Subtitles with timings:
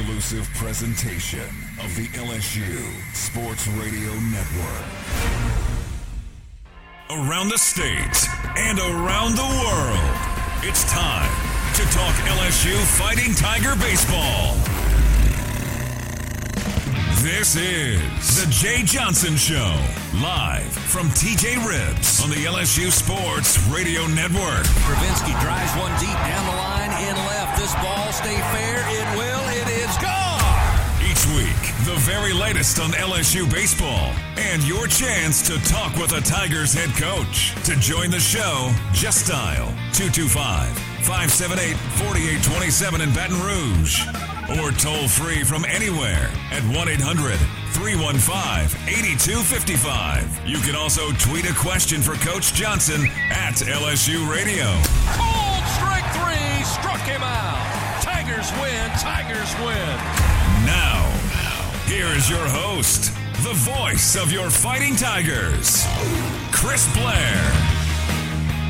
[0.00, 1.46] exclusive presentation
[1.84, 2.80] of the LSU
[3.14, 4.86] Sports Radio Network.
[7.10, 8.16] Around the state
[8.56, 10.16] and around the world,
[10.64, 11.28] it's time
[11.74, 14.56] to talk LSU Fighting Tiger Baseball.
[17.20, 19.76] This is the Jay Johnson Show,
[20.22, 24.64] live from TJ Ribs on the LSU Sports Radio Network.
[24.88, 27.60] Travinski drives one deep down the line in left.
[27.60, 28.78] This ball stay fair.
[28.88, 29.39] It will.
[31.94, 36.90] The very latest on LSU baseball and your chance to talk with a Tigers head
[36.90, 37.52] coach.
[37.64, 39.66] To join the show, just dial
[39.98, 40.70] 225
[41.02, 44.06] 578 4827 in Baton Rouge
[44.62, 47.34] or toll free from anywhere at 1 800
[47.74, 50.46] 315 8255.
[50.46, 53.02] You can also tweet a question for Coach Johnson
[53.34, 54.70] at LSU Radio.
[55.18, 56.62] Cold strike three.
[56.62, 57.58] Struck him out.
[57.98, 58.86] Tigers win.
[59.02, 60.29] Tigers win.
[61.90, 65.84] Now, here is your host, the voice of your fighting Tigers,
[66.52, 67.52] Chris Blair.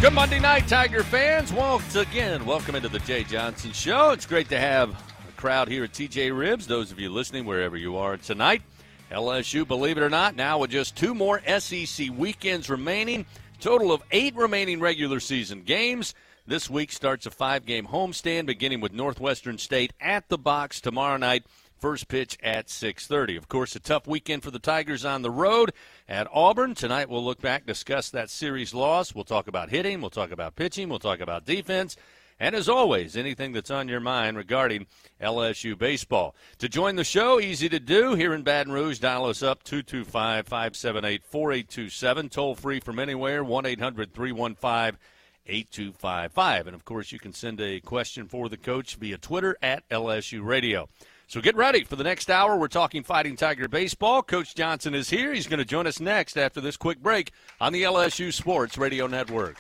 [0.00, 1.52] Good Monday night, Tiger fans.
[1.52, 4.10] Once again, welcome into the Jay Johnson Show.
[4.10, 4.90] It's great to have
[5.28, 6.66] a crowd here at TJ Ribs.
[6.66, 8.62] Those of you listening, wherever you are tonight,
[9.10, 13.26] LSU, believe it or not, now with just two more SEC weekends remaining,
[13.60, 16.14] total of eight remaining regular season games.
[16.46, 21.18] This week starts a five game homestand, beginning with Northwestern State at the box tomorrow
[21.18, 21.44] night.
[21.80, 23.38] First pitch at 6:30.
[23.38, 25.72] Of course, a tough weekend for the Tigers on the road
[26.06, 26.74] at Auburn.
[26.74, 29.14] Tonight we'll look back, discuss that series loss.
[29.14, 31.96] We'll talk about hitting, we'll talk about pitching, we'll talk about defense,
[32.38, 34.88] and as always, anything that's on your mind regarding
[35.22, 36.34] LSU baseball.
[36.58, 38.98] To join the show, easy to do here in Baton Rouge.
[38.98, 44.98] Dial us up 225-578-4827, toll free from anywhere 1-800-315
[45.46, 46.66] 8255.
[46.66, 50.44] And of course, you can send a question for the coach via Twitter at LSU
[50.44, 50.88] Radio.
[51.30, 52.56] So get ready for the next hour.
[52.56, 54.20] We're talking Fighting Tiger baseball.
[54.20, 55.32] Coach Johnson is here.
[55.32, 59.06] He's going to join us next after this quick break on the LSU Sports Radio
[59.06, 59.58] Network.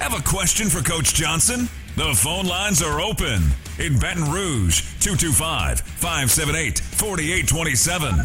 [0.00, 1.66] Have a question for Coach Johnson?
[1.96, 3.42] The phone lines are open.
[3.78, 8.16] In Baton Rouge, 225 578 4827.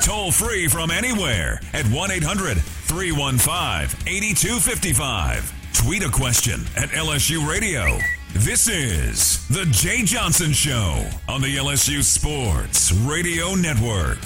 [0.00, 5.53] Toll free from anywhere at 1 800 315 8255.
[5.74, 7.98] Tweet a question at LSU Radio.
[8.32, 14.18] This is The Jay Johnson Show on the LSU Sports Radio Network.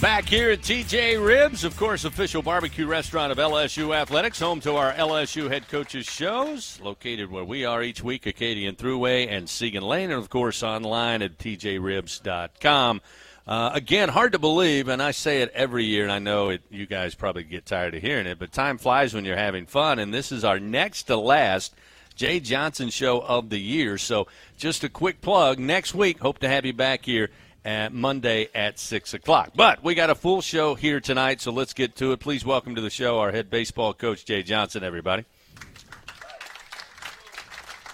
[0.00, 4.74] Back here at TJ Ribs, of course, official barbecue restaurant of LSU Athletics, home to
[4.74, 9.82] our LSU head coaches shows, located where we are each week, Acadian Thruway and Siegen
[9.82, 13.00] Lane, and of course online at tjribs.com.
[13.46, 16.62] Uh, again, hard to believe, and I say it every year, and I know it,
[16.68, 20.00] you guys probably get tired of hearing it, but time flies when you're having fun,
[20.00, 21.72] and this is our next to last
[22.16, 23.98] Jay Johnson show of the year.
[23.98, 24.26] So,
[24.56, 25.60] just a quick plug.
[25.60, 27.30] Next week, hope to have you back here
[27.64, 29.52] at Monday at 6 o'clock.
[29.54, 32.18] But we got a full show here tonight, so let's get to it.
[32.18, 35.24] Please welcome to the show our head baseball coach, Jay Johnson, everybody.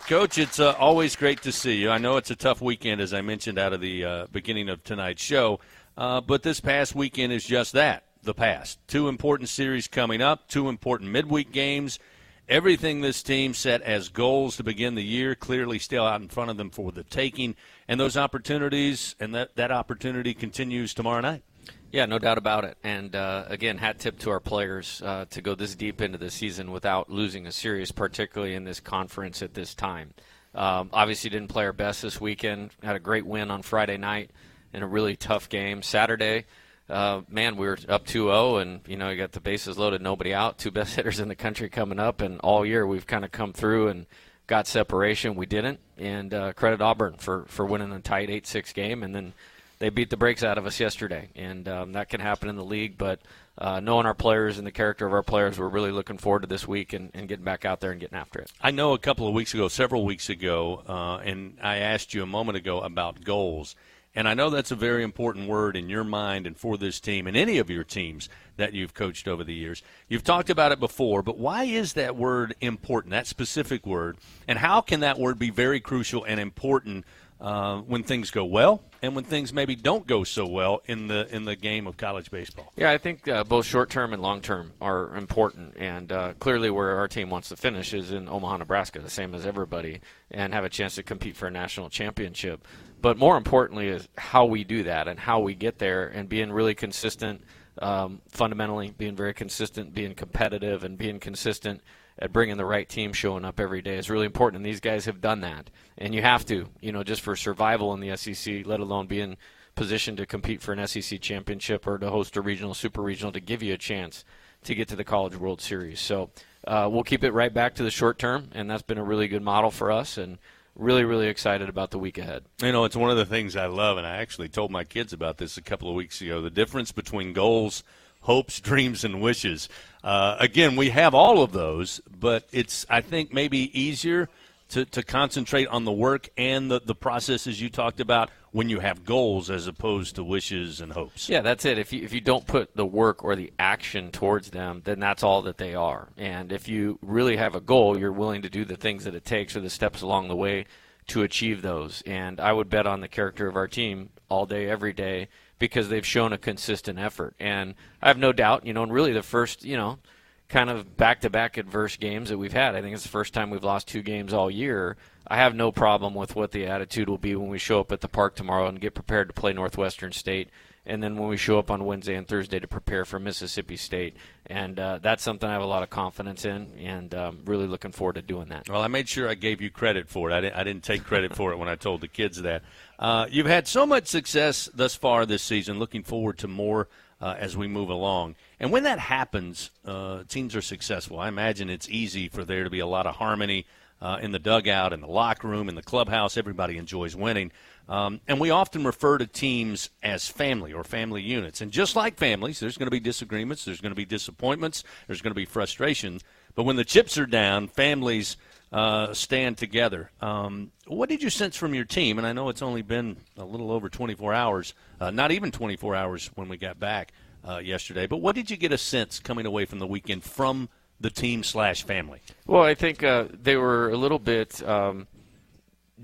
[0.07, 1.89] Coach, it's uh, always great to see you.
[1.89, 4.83] I know it's a tough weekend, as I mentioned out of the uh, beginning of
[4.83, 5.61] tonight's show,
[5.97, 8.81] uh, but this past weekend is just that the past.
[8.89, 12.01] Two important series coming up, two important midweek games.
[12.49, 16.51] Everything this team set as goals to begin the year clearly still out in front
[16.51, 17.55] of them for the taking,
[17.87, 21.45] and those opportunities and that, that opportunity continues tomorrow night.
[21.93, 22.79] Yeah, no doubt about it.
[22.83, 26.31] And uh, again, hat tip to our players uh, to go this deep into the
[26.31, 30.15] season without losing a series, particularly in this conference at this time.
[30.55, 32.71] Um, obviously, didn't play our best this weekend.
[32.83, 34.31] Had a great win on Friday night
[34.73, 35.83] in a really tough game.
[35.83, 36.47] Saturday,
[36.89, 40.33] uh, man, we were up 2-0, and you know you got the bases loaded, nobody
[40.33, 43.33] out, two best hitters in the country coming up, and all year we've kind of
[43.33, 44.07] come through and
[44.47, 45.35] got separation.
[45.35, 49.35] We didn't, and uh, credit Auburn for for winning a tight 8-6 game, and then
[49.83, 52.65] they beat the brakes out of us yesterday, and um, that can happen in the
[52.65, 52.97] league.
[52.97, 53.19] But
[53.59, 56.47] uh, knowing our players and the character of our players, we're really looking forward to
[56.47, 58.53] this week and, and getting back out there and getting after it.
[58.61, 62.23] I know a couple of weeks ago, several weeks ago, uh, and I asked you
[62.23, 63.75] a moment ago about goals.
[64.15, 67.27] And I know that's a very important word in your mind and for this team
[67.27, 69.83] and any of your teams that you've coached over the years.
[70.07, 74.19] You've talked about it before, but why is that word important, that specific word?
[74.47, 77.07] And how can that word be very crucial and important
[77.43, 81.27] uh, when things go well and when things maybe don't go so well in the
[81.35, 82.73] in the game of college baseball.
[82.77, 86.71] Yeah, I think uh, both short term and long term are important, and uh, clearly
[86.71, 90.01] where our team wants to finish is in Omaha, Nebraska, the same as everybody,
[90.31, 92.65] and have a chance to compete for a national championship.
[93.01, 96.53] But more importantly is how we do that and how we get there, and being
[96.53, 97.43] really consistent
[97.79, 101.81] um, fundamentally, being very consistent, being competitive, and being consistent
[102.19, 104.59] at bringing the right team showing up every day is really important.
[104.59, 107.93] And these guys have done that, and you have to, you know, just for survival
[107.95, 109.37] in the SEC, let alone being
[109.75, 113.41] positioned to compete for an SEC championship or to host a regional, super regional, to
[113.41, 114.25] give you a chance
[114.65, 116.01] to get to the College World Series.
[116.01, 116.31] So
[116.67, 119.29] uh, we'll keep it right back to the short term, and that's been a really
[119.29, 120.19] good model for us.
[120.19, 120.39] And
[120.75, 122.45] really, really excited about the week ahead.
[122.63, 125.13] You know, it's one of the things I love, and I actually told my kids
[125.13, 126.41] about this a couple of weeks ago.
[126.41, 127.83] The difference between goals,
[128.23, 129.69] hopes, dreams, and wishes.
[130.03, 134.29] Uh, again, we have all of those, but it's I think maybe easier
[134.71, 138.81] to, to concentrate on the work and the, the processes you talked about when you
[138.81, 141.29] have goals as opposed to wishes and hopes.
[141.29, 141.79] Yeah, that's it.
[141.79, 145.23] If you if you don't put the work or the action towards them, then that's
[145.23, 146.09] all that they are.
[146.17, 149.25] And if you really have a goal, you're willing to do the things that it
[149.25, 150.67] takes or the steps along the way
[151.09, 152.03] to achieve those.
[152.07, 155.29] And I would bet on the character of our team all day, every day,
[155.63, 157.37] because they've shown a consistent effort.
[157.39, 160.01] And I have no doubt, you know, and really the first, you know,
[160.49, 162.75] kind of back-to-back adverse games that we've had.
[162.75, 164.97] I think it's the first time we've lost two games all year.
[165.25, 168.01] I have no problem with what the attitude will be when we show up at
[168.01, 170.51] the park tomorrow and get prepared to play Northwestern State,
[170.85, 174.17] and then when we show up on Wednesday and Thursday to prepare for Mississippi State.
[174.49, 177.93] And uh, that's something I have a lot of confidence in, and um, really looking
[177.93, 178.69] forward to doing that.
[178.69, 180.35] Well, I made sure I gave you credit for it.
[180.35, 182.65] I didn't, I didn't take credit for it when I told the kids that.
[183.03, 185.81] Uh, you've had so much success thus far this season.
[185.81, 186.87] Looking forward to more
[187.21, 188.37] uh, as we move along.
[188.61, 191.19] And when that happens, uh, teams are successful.
[191.19, 193.67] I imagine it's easy for there to be a lot of harmony
[194.01, 196.37] uh, in the dugout, in the locker room, in the clubhouse.
[196.37, 197.51] Everybody enjoys winning.
[197.89, 201.61] Um, and we often refer to teams as family or family units.
[201.61, 205.23] And just like families, there's going to be disagreements, there's going to be disappointments, there's
[205.23, 206.21] going to be frustration.
[206.55, 208.37] But when the chips are down, families
[208.73, 210.11] uh, stand together.
[210.21, 212.19] Um, what did you sense from your team?
[212.19, 215.95] And I know it's only been a little over 24 hours, uh, not even 24
[215.95, 217.13] hours when we got back
[217.47, 218.07] uh, yesterday.
[218.07, 220.69] But what did you get a sense coming away from the weekend from
[221.01, 222.21] the team slash family?
[222.47, 224.67] Well, I think uh, they were a little bit.
[224.67, 225.07] Um,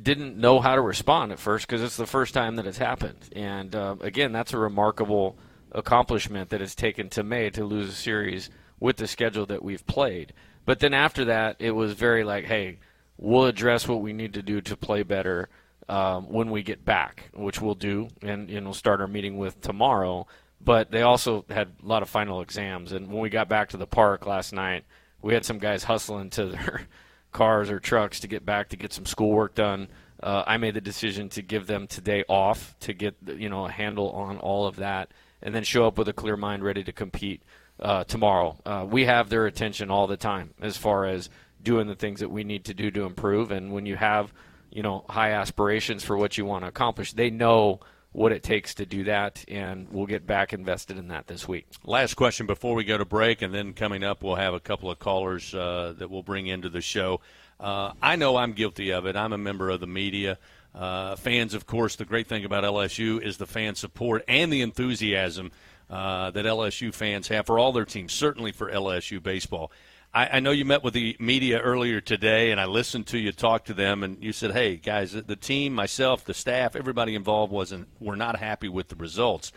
[0.01, 3.19] didn't know how to respond at first because it's the first time that it's happened.
[3.35, 5.37] And uh, again, that's a remarkable
[5.73, 8.51] accomplishment that it's taken to May to lose a series
[8.81, 10.33] with the schedule that we've played.
[10.69, 12.77] But then after that, it was very like, hey,
[13.17, 15.49] we'll address what we need to do to play better
[15.89, 19.63] um, when we get back, which we'll do, and, and we'll start our meeting with
[19.63, 20.27] tomorrow.
[20.61, 23.79] But they also had a lot of final exams, and when we got back to
[23.79, 24.85] the park last night,
[25.23, 26.83] we had some guys hustling to their
[27.33, 29.89] cars or trucks to get back to get some schoolwork done.
[30.23, 33.71] Uh, I made the decision to give them today off to get you know a
[33.71, 36.93] handle on all of that, and then show up with a clear mind, ready to
[36.93, 37.41] compete
[37.81, 38.57] uh, tomorrow.
[38.65, 41.31] Uh, we have their attention all the time as far as
[41.63, 43.51] doing the things that we need to do to improve.
[43.51, 44.33] And when you have,
[44.71, 47.81] you know, high aspirations for what you want to accomplish, they know
[48.13, 51.67] what it takes to do that, and we'll get back invested in that this week.
[51.85, 54.91] Last question before we go to break, and then coming up, we'll have a couple
[54.91, 57.21] of callers uh, that we'll bring into the show.
[57.61, 59.15] Uh, I know I'm guilty of it.
[59.15, 60.39] I'm a member of the media.
[60.75, 64.63] Uh, fans, of course, the great thing about LSU is the fan support and the
[64.63, 65.51] enthusiasm
[65.91, 69.73] uh, that LSU fans have for all their teams, certainly for LSU baseball.
[70.13, 73.33] I, I, know you met with the media earlier today, and I listened to you
[73.33, 77.53] talk to them, and you said, "Hey, guys, the team, myself, the staff, everybody involved
[77.53, 77.89] wasn't.
[78.01, 79.53] We're not happy with the results."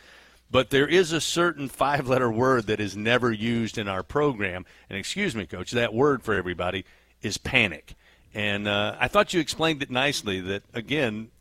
[0.50, 4.98] But there is a certain five-letter word that is never used in our program, and
[4.98, 6.84] excuse me, coach, that word for everybody
[7.22, 7.96] is panic.
[8.34, 10.42] And uh, I thought you explained it nicely.
[10.42, 11.32] That again,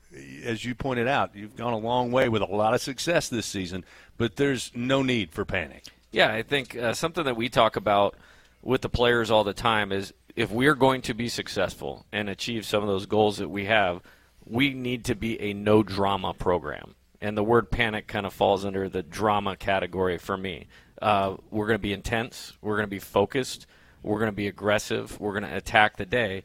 [0.44, 3.46] as you pointed out, you've gone a long way with a lot of success this
[3.46, 3.84] season,
[4.16, 5.84] but there's no need for panic.
[6.10, 8.16] Yeah, I think uh, something that we talk about
[8.62, 12.66] with the players all the time is if we're going to be successful and achieve
[12.66, 14.00] some of those goals that we have,
[14.44, 16.94] we need to be a no drama program.
[17.20, 20.66] And the word panic kind of falls under the drama category for me.
[21.00, 22.54] Uh, we're going to be intense.
[22.60, 23.66] We're going to be focused.
[24.02, 25.20] We're going to be aggressive.
[25.20, 26.44] We're going to attack the day.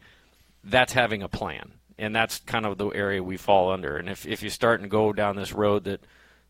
[0.63, 3.97] That's having a plan and that's kind of the area we fall under.
[3.97, 6.01] And if if you start and go down this road that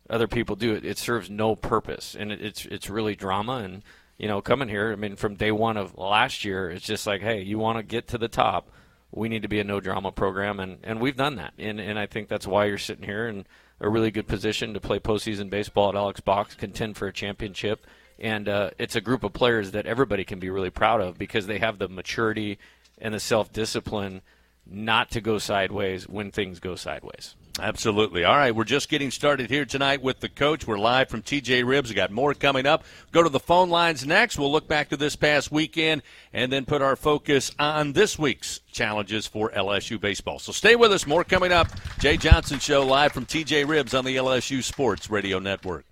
[0.08, 3.58] other people do, it, it serves no purpose, and it, it's it's really drama.
[3.58, 3.82] And
[4.18, 7.20] you know, coming here, I mean, from day one of last year, it's just like,
[7.20, 8.70] hey, you want to get to the top,
[9.10, 11.54] we need to be a no drama program, and and we've done that.
[11.58, 13.46] And and I think that's why you're sitting here in
[13.80, 17.86] a really good position to play postseason baseball at Alex Box, contend for a championship.
[18.18, 21.46] And uh, it's a group of players that everybody can be really proud of because
[21.46, 22.58] they have the maturity
[22.98, 24.22] and the self discipline
[24.68, 27.34] not to go sideways when things go sideways.
[27.58, 28.24] Absolutely.
[28.24, 30.66] All right, we're just getting started here tonight with the coach.
[30.66, 31.88] We're live from TJ Ribs.
[31.88, 32.84] We got more coming up.
[33.12, 34.38] Go to the phone lines next.
[34.38, 36.02] We'll look back to this past weekend
[36.34, 40.38] and then put our focus on this week's challenges for LSU baseball.
[40.38, 41.06] So stay with us.
[41.06, 41.68] More coming up.
[41.98, 45.86] Jay Johnson Show live from TJ Ribs on the LSU Sports Radio Network.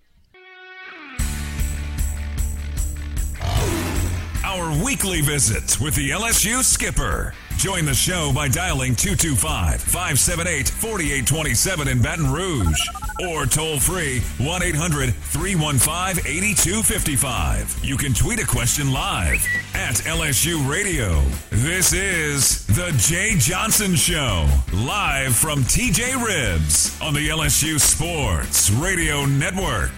[4.54, 7.34] Our weekly visit with the LSU skipper.
[7.56, 12.80] Join the show by dialing 225 578 4827 in Baton Rouge
[13.28, 17.84] or toll free 1 800 315 8255.
[17.84, 19.44] You can tweet a question live
[19.74, 21.20] at LSU Radio.
[21.50, 29.24] This is The Jay Johnson Show, live from TJ Ribs on the LSU Sports Radio
[29.24, 29.92] Network.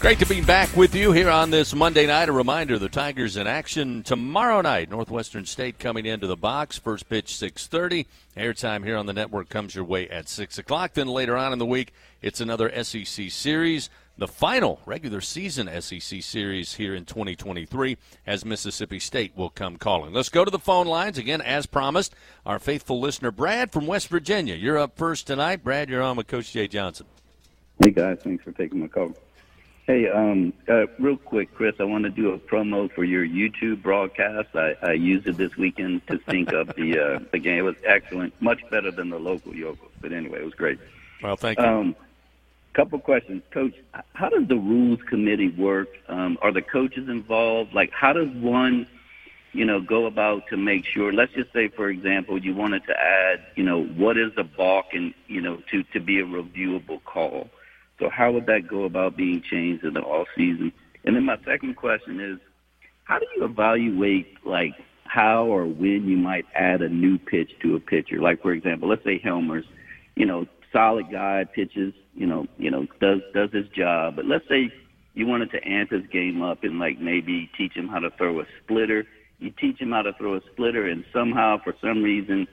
[0.00, 2.28] Great to be back with you here on this Monday night.
[2.28, 4.90] A reminder: the Tigers in action tomorrow night.
[4.90, 6.78] Northwestern State coming into the box.
[6.78, 8.06] First pitch 6:30.
[8.36, 10.94] Airtime here on the network comes your way at six o'clock.
[10.94, 13.90] Then later on in the week, it's another SEC series.
[14.16, 20.12] The final regular season SEC series here in 2023 as Mississippi State will come calling.
[20.12, 22.14] Let's go to the phone lines again, as promised.
[22.46, 24.54] Our faithful listener Brad from West Virginia.
[24.54, 25.64] You're up first tonight.
[25.64, 27.06] Brad, you're on with Coach Jay Johnson.
[27.82, 29.12] Hey guys, thanks for taking my call.
[29.88, 33.82] Hey, um, uh, real quick, Chris, I want to do a promo for your YouTube
[33.82, 34.48] broadcast.
[34.54, 37.60] I, I used it this weekend to sync up the uh, the game.
[37.60, 39.88] It was excellent, much better than the local Yokos.
[40.02, 40.78] But anyway, it was great.
[41.22, 41.64] Well, thank you.
[41.64, 41.96] Um,
[42.74, 43.76] couple questions, Coach.
[44.12, 45.88] How does the rules committee work?
[46.06, 47.72] Um, are the coaches involved?
[47.72, 48.86] Like, how does one,
[49.54, 51.14] you know, go about to make sure?
[51.14, 54.92] Let's just say, for example, you wanted to add, you know, what is a balk,
[54.92, 57.48] and you know, to to be a reviewable call.
[57.98, 60.72] So how would that go about being changed in the off season?
[61.04, 62.38] And then my second question is,
[63.04, 64.74] how do you evaluate like
[65.04, 68.20] how or when you might add a new pitch to a pitcher?
[68.20, 69.64] Like for example, let's say Helmer's,
[70.14, 74.16] you know, solid guy pitches, you know, you know, does does his job.
[74.16, 74.70] But let's say
[75.14, 78.40] you wanted to amp his game up and like maybe teach him how to throw
[78.40, 79.04] a splitter.
[79.38, 82.46] You teach him how to throw a splitter, and somehow for some reason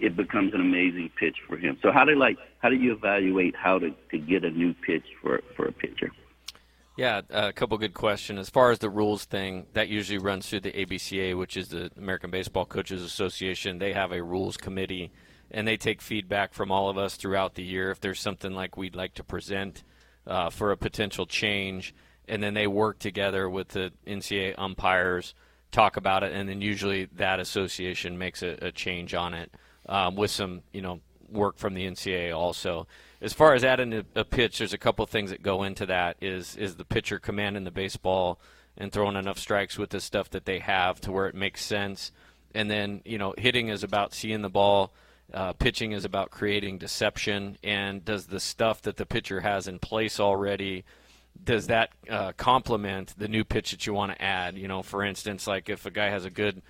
[0.00, 1.78] it becomes an amazing pitch for him.
[1.82, 5.04] So how do like how do you evaluate how to, to get a new pitch
[5.22, 6.10] for for a pitcher?
[6.96, 8.40] Yeah, a couple good questions.
[8.40, 11.92] As far as the rules thing, that usually runs through the ABCA, which is the
[11.96, 13.78] American Baseball Coaches Association.
[13.78, 15.12] They have a rules committee,
[15.52, 17.92] and they take feedback from all of us throughout the year.
[17.92, 19.84] If there's something like we'd like to present
[20.26, 21.94] uh, for a potential change,
[22.26, 25.34] and then they work together with the NCAA umpires,
[25.70, 29.54] talk about it, and then usually that association makes a, a change on it
[29.88, 32.86] um, with some, you know, work from the NCAA also.
[33.20, 36.16] As far as adding a, a pitch, there's a couple things that go into that.
[36.20, 38.40] Is is the pitcher commanding the baseball
[38.76, 42.12] and throwing enough strikes with the stuff that they have to where it makes sense,
[42.54, 44.92] and then you know hitting is about seeing the ball.
[45.34, 49.78] Uh, pitching is about creating deception, and does the stuff that the pitcher has in
[49.78, 50.84] place already
[51.44, 54.56] does that uh, complement the new pitch that you want to add?
[54.56, 56.62] You know, for instance, like if a guy has a good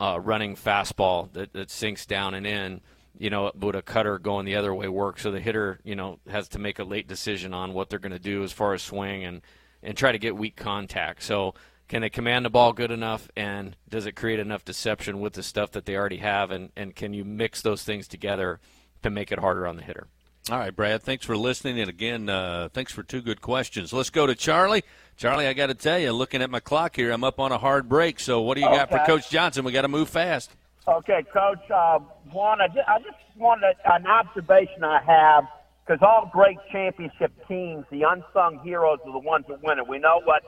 [0.00, 2.80] uh, running fastball that, that sinks down and in,
[3.18, 5.18] you know, would a cutter going the other way work?
[5.18, 8.12] So the hitter, you know, has to make a late decision on what they're going
[8.12, 9.42] to do as far as swing and,
[9.82, 11.22] and try to get weak contact.
[11.22, 11.54] So
[11.88, 15.42] can they command the ball good enough and does it create enough deception with the
[15.42, 18.60] stuff that they already have and, and can you mix those things together
[19.02, 20.08] to make it harder on the hitter?
[20.50, 21.80] All right, Brad, thanks for listening.
[21.80, 23.94] And again, uh, thanks for two good questions.
[23.94, 24.84] Let's go to Charlie.
[25.16, 27.56] Charlie, I got to tell you, looking at my clock here, I'm up on a
[27.56, 28.20] hard break.
[28.20, 28.76] So, what do you okay.
[28.76, 29.64] got for Coach Johnson?
[29.64, 30.50] We got to move fast.
[30.86, 31.70] Okay, Coach.
[31.70, 35.44] Uh, one, I just, I just wanted an observation I have
[35.86, 39.88] because all great championship teams, the unsung heroes are the ones that win it.
[39.88, 40.42] We know what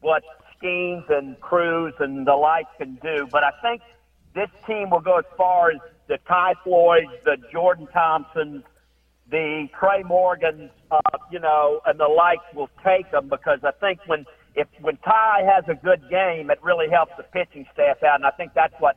[0.00, 0.22] what
[0.56, 3.82] Skenes and Crews and the like can do, but I think
[4.34, 8.62] this team will go as far as the Ty Floyds, the Jordan Thompsons,
[9.30, 14.00] the Tre' Morgans, uh, you know, and the like will take them because I think
[14.06, 18.16] when if when Ty has a good game, it really helps the pitching staff out,
[18.16, 18.96] and I think that's what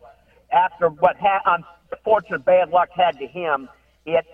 [0.52, 1.58] after what ha-
[1.92, 3.70] unfortunate bad luck had to him,
[4.06, 4.26] it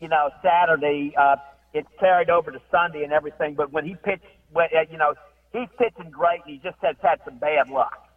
[0.00, 1.36] you know Saturday uh,
[1.72, 3.54] it carried over to Sunday and everything.
[3.54, 5.14] But when he pitched, when, uh, you know,
[5.52, 8.08] he's pitching great, and he just has had some bad luck.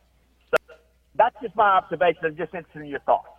[0.51, 0.75] So
[1.15, 2.25] that's just my observation.
[2.25, 3.38] I'm just interested in your thoughts.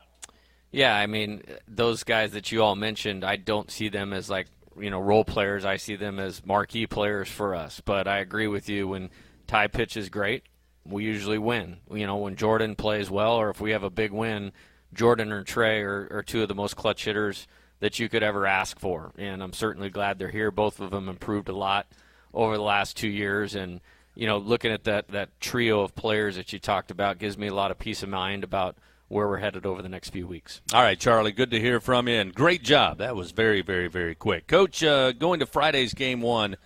[0.73, 4.47] Yeah, I mean, those guys that you all mentioned, I don't see them as like,
[4.79, 5.65] you know, role players.
[5.65, 7.83] I see them as marquee players for us.
[7.85, 9.11] But I agree with you when
[9.49, 10.45] Ty pitches great,
[10.85, 11.79] we usually win.
[11.93, 14.53] You know, when Jordan plays well or if we have a big win,
[14.95, 17.49] Jordan or Tre' are, are two of the most clutch hitters
[17.81, 19.13] that you could ever ask for.
[19.19, 20.53] And I'm certainly glad they're here.
[20.53, 21.89] Both of them improved a lot
[22.33, 23.57] over the last two years.
[23.57, 23.81] And,
[24.15, 27.49] you know, looking at that, that trio of players that you talked about gives me
[27.49, 28.77] a lot of peace of mind about–
[29.11, 30.61] where we're headed over the next few weeks.
[30.73, 32.99] All right, Charlie, good to hear from you, and great job.
[32.99, 34.47] That was very, very, very quick.
[34.47, 36.57] Coach, uh, going to Friday's game one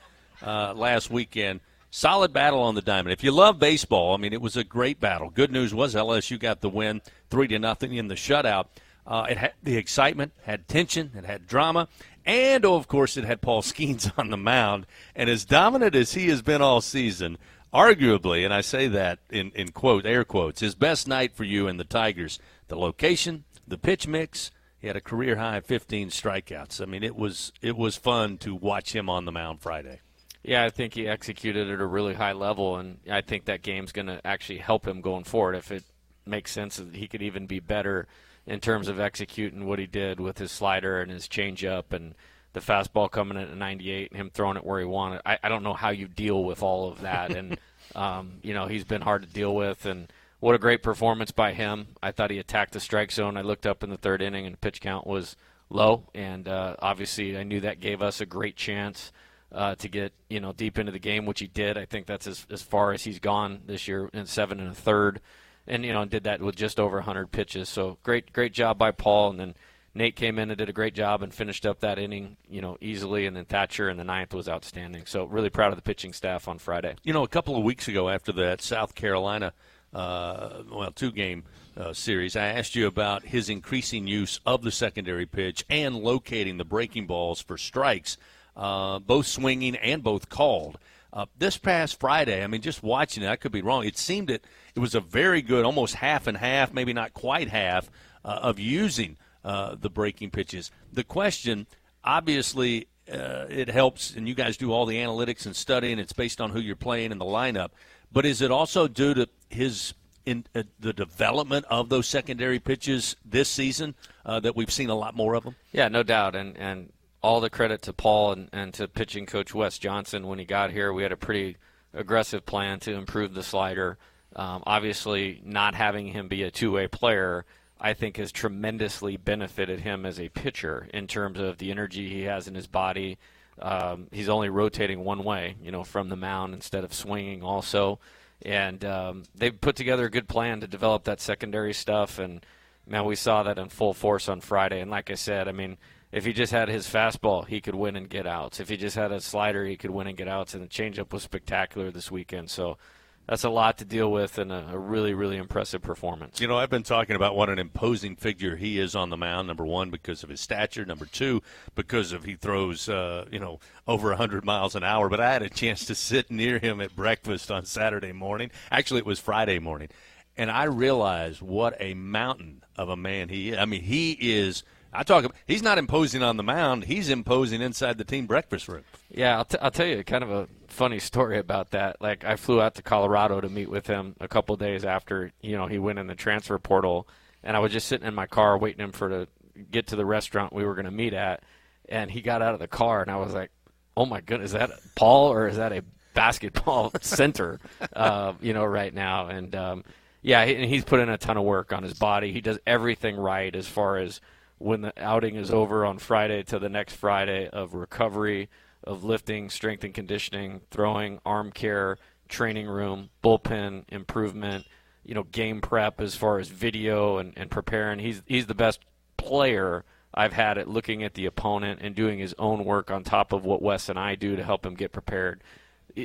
[0.43, 1.61] uh, last weekend,
[1.91, 3.15] solid battle on the diamond.
[3.15, 5.31] If you love baseball, I mean, it was a great battle.
[5.31, 8.67] Good news was LSU got the win, three to nothing in the shutout.
[9.07, 11.89] Uh, it had the excitement, had tension, it had drama,
[12.27, 14.87] and oh, of course, it had Paul Skenes on the mound.
[15.17, 17.39] And as dominant as he has been all season,
[17.75, 21.67] arguably, and I say that in, in quote air quotes, his best night for you
[21.67, 22.39] and the Tigers.
[22.69, 24.51] The location, the pitch mix.
[24.79, 26.81] He had a career high 15 strikeouts.
[26.81, 30.01] I mean, it was it was fun to watch him on the mound Friday.
[30.43, 33.93] Yeah, I think he executed at a really high level, and I think that game's
[33.93, 35.55] going to actually help him going forward.
[35.55, 35.85] If it
[36.27, 38.07] makes sense that he could even be better
[38.47, 42.15] in terms of executing what he did with his slider and his changeup and
[42.55, 45.21] the fastball coming in at 98 and him throwing it where he wanted.
[45.27, 47.59] I, I don't know how you deal with all of that, and
[47.95, 49.85] um, you know he's been hard to deal with.
[49.85, 51.89] And what a great performance by him!
[52.03, 53.37] I thought he attacked the strike zone.
[53.37, 55.37] I looked up in the third inning and the pitch count was
[55.69, 59.13] low, and uh, obviously I knew that gave us a great chance
[59.53, 61.77] uh, to get you know deep into the game, which he did.
[61.77, 64.75] I think that's as as far as he's gone this year in seven and a
[64.75, 65.21] third,
[65.67, 67.69] and you know did that with just over 100 pitches.
[67.69, 69.55] So great great job by Paul, and then
[69.95, 72.77] Nate came in and did a great job and finished up that inning you know
[72.81, 75.07] easily, and then Thatcher in the ninth was outstanding.
[75.07, 76.97] So really proud of the pitching staff on Friday.
[77.03, 79.53] You know, a couple of weeks ago after that South Carolina,
[79.93, 81.45] uh, well, two game.
[81.77, 86.57] Uh, series, I asked you about his increasing use of the secondary pitch and locating
[86.57, 88.17] the breaking balls for strikes
[88.57, 90.79] uh, both swinging and both called.
[91.13, 93.85] Uh, this past Friday, I mean, just watching it, I could be wrong.
[93.85, 97.49] It seemed that it was a very good, almost half and half, maybe not quite
[97.49, 97.89] half,
[98.25, 100.71] uh, of using uh, the breaking pitches.
[100.93, 101.67] The question,
[102.03, 105.99] obviously, uh, it helps, and you guys do all the analytics and studying.
[105.99, 107.71] It's based on who you're playing in the lineup.
[108.11, 113.17] But is it also due to his in uh, the development of those secondary pitches
[113.25, 115.57] this season uh, that we've seen a lot more of them?
[115.73, 116.35] Yeah, no doubt.
[116.35, 116.93] And and
[117.25, 120.71] all the credit to Paul and, and to pitching coach Wes Johnson when he got
[120.71, 120.93] here.
[120.93, 121.57] We had a pretty
[121.95, 123.97] aggressive plan to improve the slider.
[124.37, 127.47] Um, obviously, not having him be a two way player,
[127.85, 132.23] I think, has tremendously benefited him as a pitcher in terms of the energy he
[132.23, 133.19] has in his body.
[133.59, 138.01] Um, he's only rotating one way, you know, from the mound instead of swinging also.
[138.41, 142.19] And um, they've put together a good plan to develop that secondary stuff.
[142.19, 142.47] And,
[142.87, 144.81] man, we saw that in full force on Friday.
[144.81, 145.77] And like I said, I mean,
[146.11, 148.61] if he just had his fastball, he could win and get outs.
[148.61, 150.55] If he just had a slider, he could win and get outs.
[150.55, 152.49] And the changeup was spectacular this weekend.
[152.49, 152.79] So
[153.27, 156.41] that's a lot to deal with and a, a, really, really impressive performance.
[156.41, 159.49] You know, I've been talking about what an imposing figure he is on the mound.
[159.49, 160.85] Number one, because of his stature.
[160.85, 161.43] Number two,
[161.75, 165.09] because of he throws, uh, you know, over 100 miles an hour.
[165.09, 168.51] But I had a chance to sit near him at breakfast on Saturday morning.
[168.71, 169.89] Actually, it was Friday morning.
[170.37, 173.59] And I realized what a mountain of a man he is.
[173.59, 175.35] I mean, he is– I talk.
[175.47, 176.85] He's not imposing on the mound.
[176.85, 178.85] He's imposing inside the team breakfast room.
[179.11, 182.01] Yeah, I'll, t- I'll tell you kind of a funny story about that.
[182.01, 185.57] Like I flew out to Colorado to meet with him a couple days after you
[185.57, 187.09] know he went in the transfer portal,
[187.43, 189.29] and I was just sitting in my car waiting him for to
[189.71, 191.43] get to the restaurant we were going to meet at,
[191.89, 193.51] and he got out of the car, and I was like,
[193.97, 195.83] "Oh my goodness, is that Paul or is that a
[196.15, 197.59] basketball center?"
[197.93, 199.85] uh, you know, right now, and um,
[200.23, 202.33] yeah, and he's put in a ton of work on his body.
[202.33, 204.21] He does everything right as far as
[204.65, 208.49] when the outing is over on Friday to the next Friday of recovery,
[208.83, 211.99] of lifting, strength and conditioning, throwing, arm care,
[212.31, 214.67] training room, bullpen improvement,
[215.05, 217.99] you know, game prep as far as video and, and preparing.
[217.99, 218.81] He's he's the best
[219.19, 223.35] player I've had at looking at the opponent and doing his own work on top
[223.35, 225.43] of what Wes and I do to help him get prepared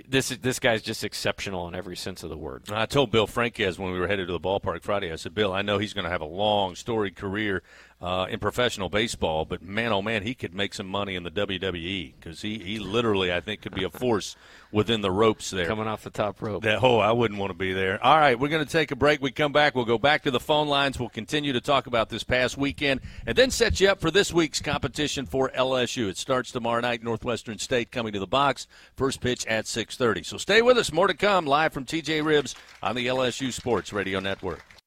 [0.08, 2.64] this this guy's just exceptional in every sense of the word.
[2.72, 5.12] I told Bill Franques when we were headed to the ballpark Friday.
[5.12, 7.64] I said, Bill, I know he's going to have a long, storied career
[8.02, 11.32] uh, in professional baseball, but man, oh man, he could make some money in the
[11.32, 14.38] WWE because he, he literally, I think, could be a force
[14.72, 15.66] within the ropes there.
[15.66, 16.64] Coming off the top rope.
[16.64, 18.02] That, oh, I wouldn't want to be there.
[18.02, 19.22] All right, we're going to take a break.
[19.22, 19.76] We come back.
[19.76, 20.98] We'll go back to the phone lines.
[20.98, 24.32] We'll continue to talk about this past weekend and then set you up for this
[24.32, 26.08] week's competition for LSU.
[26.08, 27.04] It starts tomorrow night.
[27.04, 28.66] Northwestern State coming to the box.
[28.96, 30.26] First pitch at 6:30.
[30.26, 30.94] So stay with us.
[30.94, 34.79] More to come live from TJ Ribs on the LSU Sports Radio Network.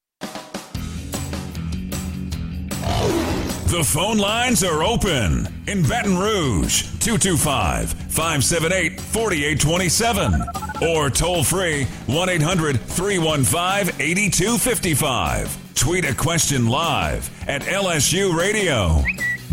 [3.73, 10.43] The phone lines are open in Baton Rouge, 225 578 4827.
[10.87, 15.73] Or toll free 1 800 315 8255.
[15.73, 19.03] Tweet a question live at LSU Radio.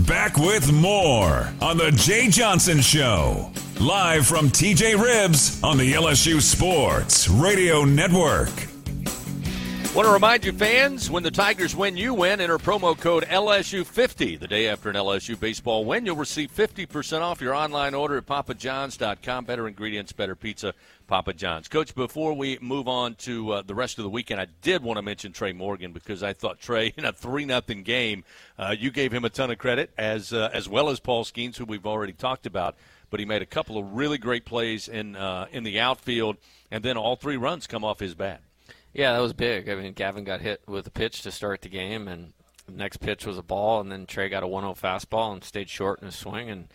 [0.07, 3.51] Back with more on The Jay Johnson Show.
[3.81, 8.70] Live from TJ Ribs on the LSU Sports Radio Network.
[9.93, 12.41] Want to remind you, fans, when the Tigers win, you win.
[12.41, 14.39] Enter promo code LSU50.
[14.39, 18.27] The day after an LSU baseball win, you'll receive 50% off your online order at
[18.27, 19.47] papajohns.com.
[19.47, 20.75] Better ingredients, better pizza,
[21.09, 21.67] Papa John's.
[21.67, 24.99] Coach, before we move on to uh, the rest of the weekend, I did want
[24.99, 28.23] to mention Tre' Morgan because I thought Tre', in a 3 nothing game,
[28.61, 31.57] uh, you gave him a ton of credit, as, uh, as well as Paul Skenes,
[31.57, 32.77] who we've already talked about.
[33.11, 36.37] But he made a couple of really great plays in, uh, in the outfield,
[36.71, 38.41] and then all three runs come off his bat.
[38.93, 39.69] Yeah, that was big.
[39.69, 42.33] I mean, Gavin got hit with a pitch to start the game, and
[42.67, 45.69] the next pitch was a ball, and then Tre' got a 1-0 fastball and stayed
[45.69, 46.69] short in his swing, and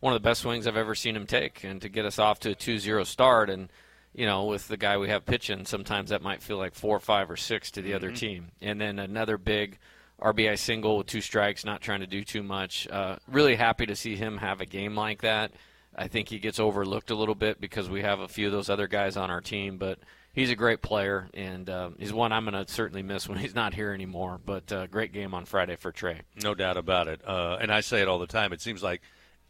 [0.00, 2.38] one of the best swings I've ever seen him take, and to get us off
[2.40, 3.68] to a 2-0 start, and
[4.14, 7.00] you know, with the guy we have pitching, sometimes that might feel like four, or
[7.00, 7.96] five, or six to the mm-hmm.
[7.96, 9.78] other team, and then another big
[10.20, 12.88] RBI single with two strikes, not trying to do too much.
[12.88, 15.52] Uh, really happy to see him have a game like that.
[15.94, 18.70] I think he gets overlooked a little bit because we have a few of those
[18.70, 19.98] other guys on our team, but
[20.32, 23.54] he's a great player, and uh, he's one I'm going to certainly miss when he's
[23.54, 24.40] not here anymore.
[24.44, 26.20] But uh, great game on Friday for Tre'.
[26.42, 27.20] No doubt about it.
[27.26, 28.52] Uh, and I say it all the time.
[28.52, 29.02] It seems like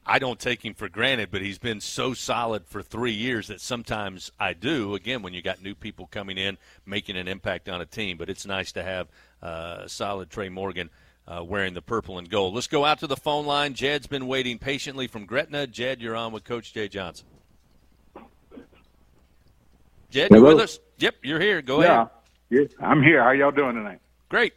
[0.06, 3.60] I don't take him for granted, but he's been so solid for three years that
[3.60, 4.94] sometimes I do.
[4.94, 8.16] Again, when you got new people coming in, making an impact on a team.
[8.16, 9.08] But it's nice to have
[9.42, 10.90] uh, solid Tre' Morgan.
[11.30, 12.54] Uh, wearing the purple and gold.
[12.54, 13.74] Let's go out to the phone line.
[13.74, 15.66] Jed's been waiting patiently from Gretna.
[15.66, 17.26] Jed, you're on with Coach Jay Johnson.
[20.10, 20.78] Jed, you with us?
[20.98, 21.62] Yep, you're here.
[21.62, 21.92] Go yeah.
[21.92, 22.08] ahead.
[22.50, 23.22] Yeah, I'm here.
[23.22, 24.00] How y'all doing tonight?
[24.28, 24.54] Great.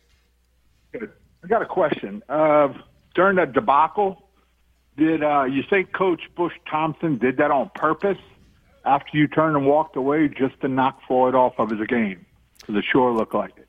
[0.94, 1.12] Good.
[1.44, 2.24] I got a question.
[2.30, 2.70] Uh,
[3.16, 4.30] during the debacle,
[4.98, 8.18] did uh, you think Coach Butch Thompson did that on purpose
[8.86, 12.26] after you turned and walked away just to knock Floyd off of his game?
[12.60, 13.68] Because it sure looked like it.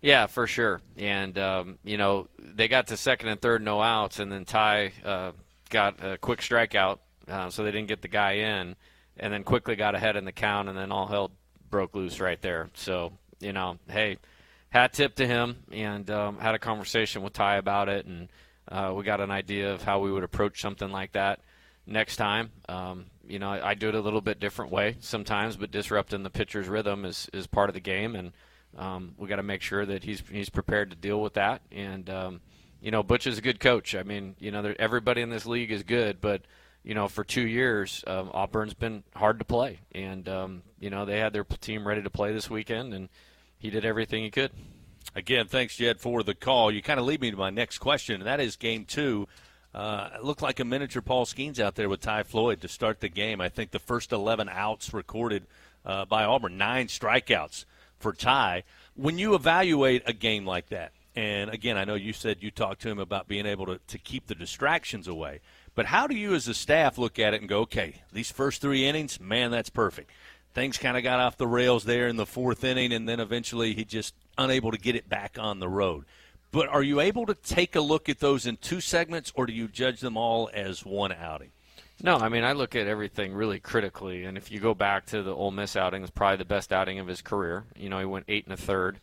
[0.00, 0.80] Yeah, for sure.
[0.96, 4.92] And um, you know they got to second and third, no outs, and then Ty
[5.04, 5.32] uh,
[5.70, 8.76] got a quick strikeout, uh, so they didn't get the guy in
[9.18, 11.30] and then quickly got ahead in the count, and then all hell
[11.70, 12.70] broke loose right there.
[12.74, 14.18] So you know, hey,
[14.70, 18.28] hat tip to him, and um, had a conversation with Ty about it, and
[18.70, 21.40] uh, we got an idea of how we would approach something like that
[21.86, 22.50] next time.
[22.68, 26.22] Um, you know, I, I, do it a little bit different way sometimes, but disrupting
[26.22, 28.32] the pitcher's rhythm is, is part of the game, and
[28.76, 31.62] um, we got to make sure that he's he's prepared to deal with that.
[31.72, 32.40] And um,
[32.80, 33.94] you know, Butch is a good coach.
[33.94, 36.42] I mean, you know, everybody in this league is good, but
[36.82, 41.04] you know, for two years, um, Auburn's been hard to play, and um, you know
[41.04, 43.08] they had their team ready to play this weekend, and
[43.58, 44.52] he did everything he could.
[45.14, 46.70] Again, thanks Jed for the call.
[46.70, 49.28] You kind of lead me to my next question, and that is Game Two.
[49.74, 53.00] Uh, it looked like a miniature Paul Skenes out there with Ty Floyd to start
[53.00, 53.40] the game.
[53.40, 55.46] I think the first 11 outs recorded
[55.84, 57.64] uh, by Auburn, nine strikeouts
[57.98, 58.64] for Ty.
[58.96, 62.82] When you evaluate a game like that, and again, I know you said you talked
[62.82, 65.40] to him about being able to, to keep the distractions away.
[65.78, 68.60] But how do you as a staff look at it and go, okay, these first
[68.60, 70.10] three innings, man, that's perfect.
[70.52, 73.74] Things kind of got off the rails there in the fourth inning, and then eventually
[73.74, 76.04] he just unable to get it back on the road.
[76.50, 79.52] But are you able to take a look at those in two segments, or do
[79.52, 81.52] you judge them all as one outing?
[82.02, 85.22] No, I mean I look at everything really critically, and if you go back to
[85.22, 87.66] the Ole Miss outing, it's probably the best outing of his career.
[87.76, 88.98] You know, he went eight and a third,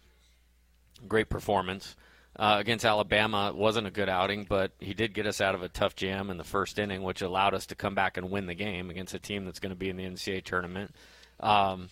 [1.08, 1.96] great performance.
[2.38, 5.70] Uh, against Alabama, wasn't a good outing, but he did get us out of a
[5.70, 8.54] tough jam in the first inning, which allowed us to come back and win the
[8.54, 10.94] game against a team that's going to be in the NCAA tournament.
[11.40, 11.88] Um,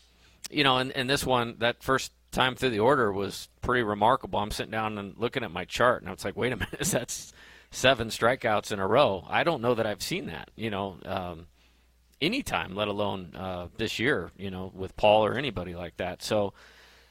[0.51, 4.39] you know, and, and this one, that first time through the order was pretty remarkable.
[4.39, 6.79] I'm sitting down and looking at my chart, and I was like, wait a minute,
[6.79, 7.31] that's
[7.71, 9.25] seven strikeouts in a row.
[9.29, 11.47] I don't know that I've seen that, you know, um,
[12.21, 16.21] anytime, let alone uh, this year, you know, with Paul or anybody like that.
[16.21, 16.53] So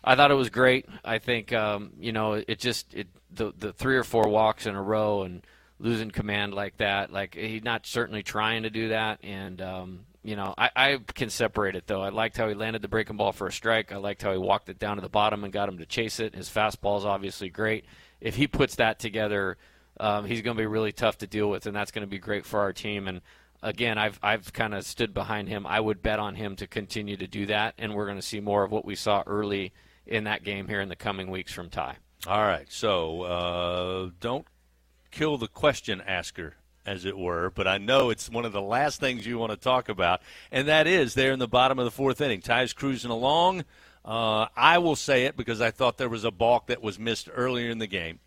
[0.05, 0.87] I thought it was great.
[1.05, 4.75] I think, um, you know, it just it the the three or four walks in
[4.75, 5.47] a row and
[5.79, 7.13] losing command like that.
[7.13, 11.31] Like he's not certainly trying to do that, and um, you know I, I can
[11.31, 12.03] separate it though.
[12.03, 13.93] I liked how he landed the breaking ball for a strike.
[13.93, 16.21] I liked how he walked it down to the bottom and got him to chase
[16.21, 16.35] it.
[16.35, 17.85] His fastball is obviously great.
[18.21, 19.57] If he puts that together,
[19.99, 22.19] um, he's going to be really tough to deal with, and that's going to be
[22.19, 23.09] great for our team.
[23.09, 23.21] And
[23.63, 25.67] again, I've I've kind of stood behind him.
[25.67, 28.41] I would bet on him to continue to do that, and we're going to see
[28.41, 29.73] more of what we saw early
[30.07, 31.97] in that game here in the coming weeks from Ty.
[32.27, 34.47] All right, so uh, don't
[35.11, 36.55] kill the question asker,
[36.87, 39.57] as it were, but I know it's one of the last things you want to
[39.57, 42.41] talk about, and that is there in the bottom of the fourth inning.
[42.41, 43.65] Ty's cruising along.
[44.05, 47.29] Uh, I will say it because I thought there was a balk that was missed
[47.33, 48.19] earlier in the game.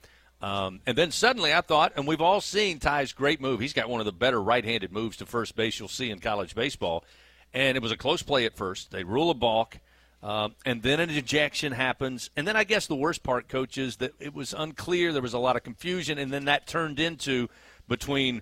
[0.41, 3.59] Um, and then suddenly I thought, and we've all seen Ty's great move.
[3.59, 6.19] He's got one of the better right handed moves to first base you'll see in
[6.19, 7.03] college baseball.
[7.53, 8.91] And it was a close play at first.
[8.91, 9.79] They rule a balk.
[10.23, 12.29] Um, and then an ejection happens.
[12.35, 15.13] And then I guess the worst part, coach, is that it was unclear.
[15.13, 16.17] There was a lot of confusion.
[16.17, 17.47] And then that turned into
[17.87, 18.41] between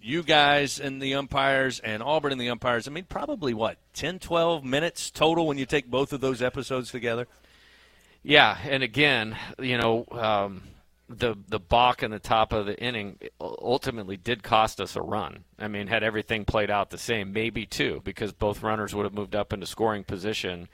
[0.00, 2.88] you guys and the umpires and Auburn and the umpires.
[2.88, 6.90] I mean, probably what, 10, 12 minutes total when you take both of those episodes
[6.90, 7.26] together?
[8.22, 10.62] Yeah, and again, you know, um,
[11.08, 15.44] the the balk in the top of the inning ultimately did cost us a run.
[15.58, 19.14] I mean, had everything played out the same, maybe two, because both runners would have
[19.14, 20.68] moved up into scoring position.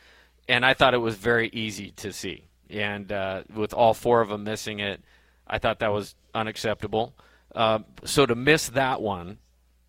[0.49, 2.49] And I thought it was very easy to see.
[2.71, 5.03] And uh, with all four of them missing it,
[5.47, 7.15] I thought that was unacceptable.
[7.55, 9.39] Uh, so to miss that one,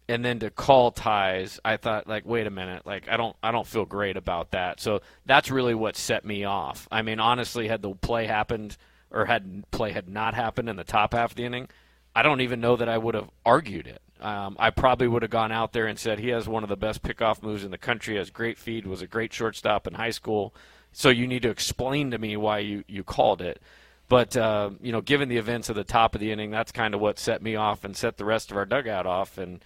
[0.08, 3.52] and then to call Ty's, I thought like, wait a minute, like I don't I
[3.52, 4.80] don't feel great about that.
[4.80, 6.88] So that's really what set me off.
[6.91, 8.78] I mean, honestly, had the play happened
[9.10, 11.70] or had play had not happened in the top half of the inning,
[12.15, 14.02] I don't even know that I would have argued it.
[14.26, 16.76] Um, I probably would have gone out there and said he has one of the
[16.76, 20.10] best pickoff moves in the country, has great feed, was a great shortstop in high
[20.10, 20.52] school.
[20.92, 23.62] So you need to explain to me why you, you called it.
[24.10, 26.96] But uh, you know, given the events of the top of the inning, that's kind
[26.96, 29.38] of what set me off and set the rest of our dugout off.
[29.38, 29.64] And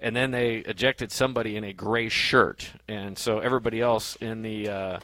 [0.00, 4.68] and then they ejected somebody in a gray shirt, and so everybody else in the
[4.68, 5.00] uh,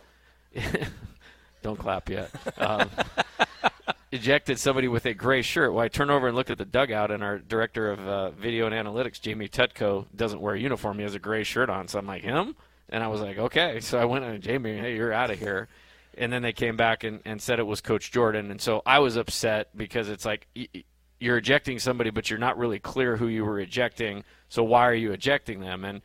[1.62, 2.30] don't clap yet.
[2.58, 2.90] Um,
[4.14, 5.74] ejected somebody with a gray shirt.
[5.74, 8.66] Well, I turn over and look at the dugout, and our director of uh, video
[8.66, 10.98] and analytics, Jamie Tutko, doesn't wear a uniform.
[10.98, 11.88] He has a gray shirt on.
[11.88, 12.54] So I'm like, him?
[12.88, 13.80] And I was like, okay.
[13.84, 15.68] So I went and Jamie, hey, you're out of here.
[16.16, 18.52] And then they came back and, and said it was Coach Jordan.
[18.52, 20.46] And so I was upset because it's like
[21.18, 24.22] you're ejecting somebody, but you're not really clear who you were ejecting.
[24.48, 25.84] So why are you ejecting them?
[25.84, 26.02] And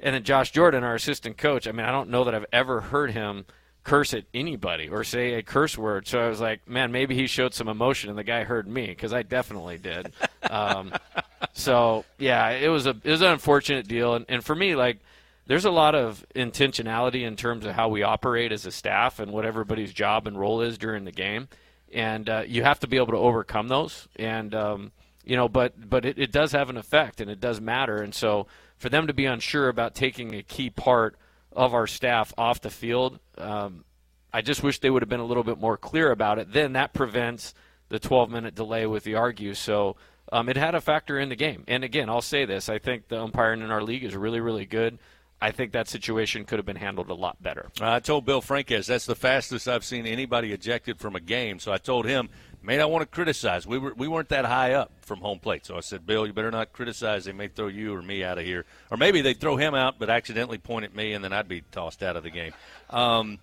[0.00, 1.66] and then Josh Jordan, our assistant coach.
[1.66, 3.46] I mean, I don't know that I've ever heard him
[3.86, 6.08] curse at anybody or say a curse word.
[6.08, 8.88] So I was like, man, maybe he showed some emotion, and the guy heard me
[8.88, 10.12] because I definitely did.
[10.50, 10.92] Um,
[11.52, 14.98] so yeah, it was a it was an unfortunate deal, and, and for me, like,
[15.46, 19.32] there's a lot of intentionality in terms of how we operate as a staff and
[19.32, 21.48] what everybody's job and role is during the game,
[21.94, 24.08] and uh, you have to be able to overcome those.
[24.16, 24.90] And um,
[25.24, 28.12] you know, but but it, it does have an effect, and it does matter, and
[28.12, 31.16] so for them to be unsure about taking a key part
[31.56, 33.18] of our staff off the field.
[33.38, 33.84] Um,
[34.32, 36.52] I just wish they would have been a little bit more clear about it.
[36.52, 37.54] Then that prevents
[37.88, 39.54] the 12 minute delay with the argue.
[39.54, 39.96] So
[40.30, 41.64] um, it had a factor in the game.
[41.66, 44.66] And again, I'll say this I think the umpiring in our league is really, really
[44.66, 44.98] good.
[45.40, 47.70] I think that situation could have been handled a lot better.
[47.80, 51.58] I told Bill Franques that's the fastest I've seen anybody ejected from a game.
[51.58, 52.30] So I told him
[52.66, 53.66] may not want to criticize.
[53.66, 56.32] We were we weren't that high up from home plate, so I said, Bill, you
[56.32, 57.24] better not criticize.
[57.24, 59.98] They may throw you or me out of here, or maybe they throw him out,
[59.98, 62.52] but accidentally point at me, and then I'd be tossed out of the game.
[62.90, 63.38] Um,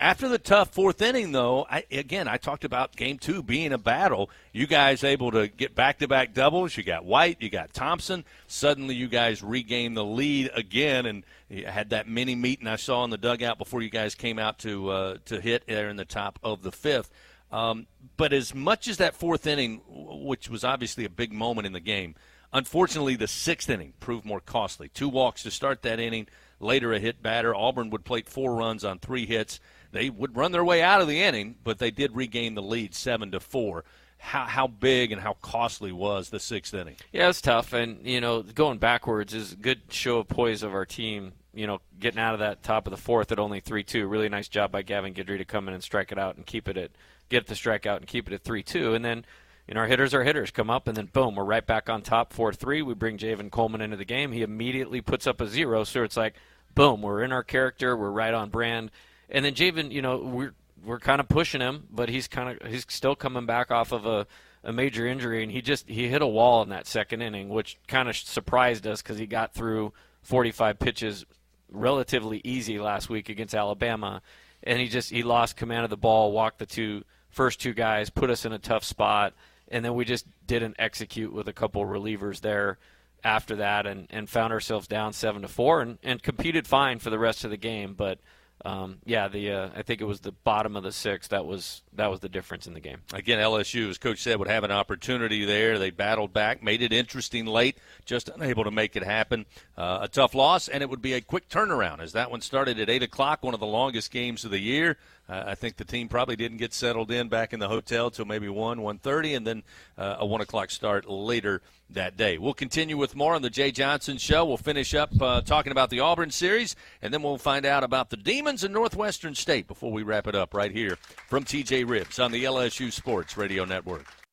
[0.00, 3.78] after the tough fourth inning, though, I, again, I talked about game two being a
[3.78, 4.28] battle.
[4.52, 6.76] You guys able to get back to back doubles.
[6.76, 8.24] You got White, you got Thompson.
[8.48, 11.22] Suddenly, you guys regain the lead again, and
[11.64, 14.90] had that mini meeting I saw in the dugout before you guys came out to
[14.90, 17.10] uh, to hit there in the top of the fifth.
[17.54, 17.86] Um,
[18.16, 21.78] but as much as that fourth inning, which was obviously a big moment in the
[21.78, 22.16] game,
[22.52, 24.88] unfortunately the sixth inning proved more costly.
[24.88, 26.26] Two walks to start that inning,
[26.58, 27.54] later a hit batter.
[27.54, 29.60] Auburn would plate four runs on three hits.
[29.92, 32.92] They would run their way out of the inning, but they did regain the lead
[32.92, 33.84] seven to four.
[34.18, 36.96] How, how big and how costly was the sixth inning?
[37.12, 40.74] Yeah, it's tough, and you know going backwards is a good show of poise of
[40.74, 41.34] our team.
[41.52, 44.08] You know, getting out of that top of the fourth at only three two.
[44.08, 46.68] Really nice job by Gavin Guidry to come in and strike it out and keep
[46.68, 46.90] it at
[47.34, 48.94] get the strikeout and keep it at 3 2.
[48.94, 49.24] And then,
[49.66, 52.02] you know, our hitters are hitters, come up, and then boom, we're right back on
[52.02, 52.82] top 4 3.
[52.82, 54.32] We bring Javen Coleman into the game.
[54.32, 55.84] He immediately puts up a zero.
[55.84, 56.34] So it's like,
[56.74, 58.90] boom, we're in our character, we're right on brand.
[59.28, 62.70] And then Javen, you know, we're we're kind of pushing him, but he's kind of
[62.70, 64.26] he's still coming back off of a,
[64.62, 67.78] a major injury, and he just he hit a wall in that second inning, which
[67.88, 69.92] kind of surprised us because he got through
[70.22, 71.24] 45 pitches
[71.70, 74.22] relatively easy last week against Alabama,
[74.62, 78.10] and he just he lost command of the ball, walked the two first two guys,
[78.10, 79.34] put us in a tough spot,
[79.68, 82.78] and then we just didn't execute with a couple relievers there
[83.22, 87.10] after that, and, and found ourselves down seven to four, and, and competed fine for
[87.10, 88.18] the rest of the game, but
[88.64, 91.82] um, yeah, the uh, I think it was the bottom of the sixth that was
[91.92, 93.02] that was the difference in the game.
[93.12, 95.78] Again, LSU, as Coach said, would have an opportunity there.
[95.78, 99.44] They battled back, made it interesting late, just unable to make it happen.
[99.76, 102.80] Uh, a tough loss, and it would be a quick turnaround as that one started
[102.80, 104.96] at eight o'clock, one of the longest games of the year.
[105.28, 108.24] Uh, I think the team probably didn't get settled in back in the hotel till
[108.24, 109.62] maybe one, one thirty, and then
[109.96, 112.36] uh, a one o'clock start later that day.
[112.36, 114.44] We'll continue with more on the Jay Johnson Show.
[114.44, 118.10] We'll finish up uh, talking about the Auburn series, and then we'll find out about
[118.10, 122.18] the Demons in Northwestern State before we wrap it up right here from TJ Ribs
[122.18, 124.23] on the LSU Sports Radio Network.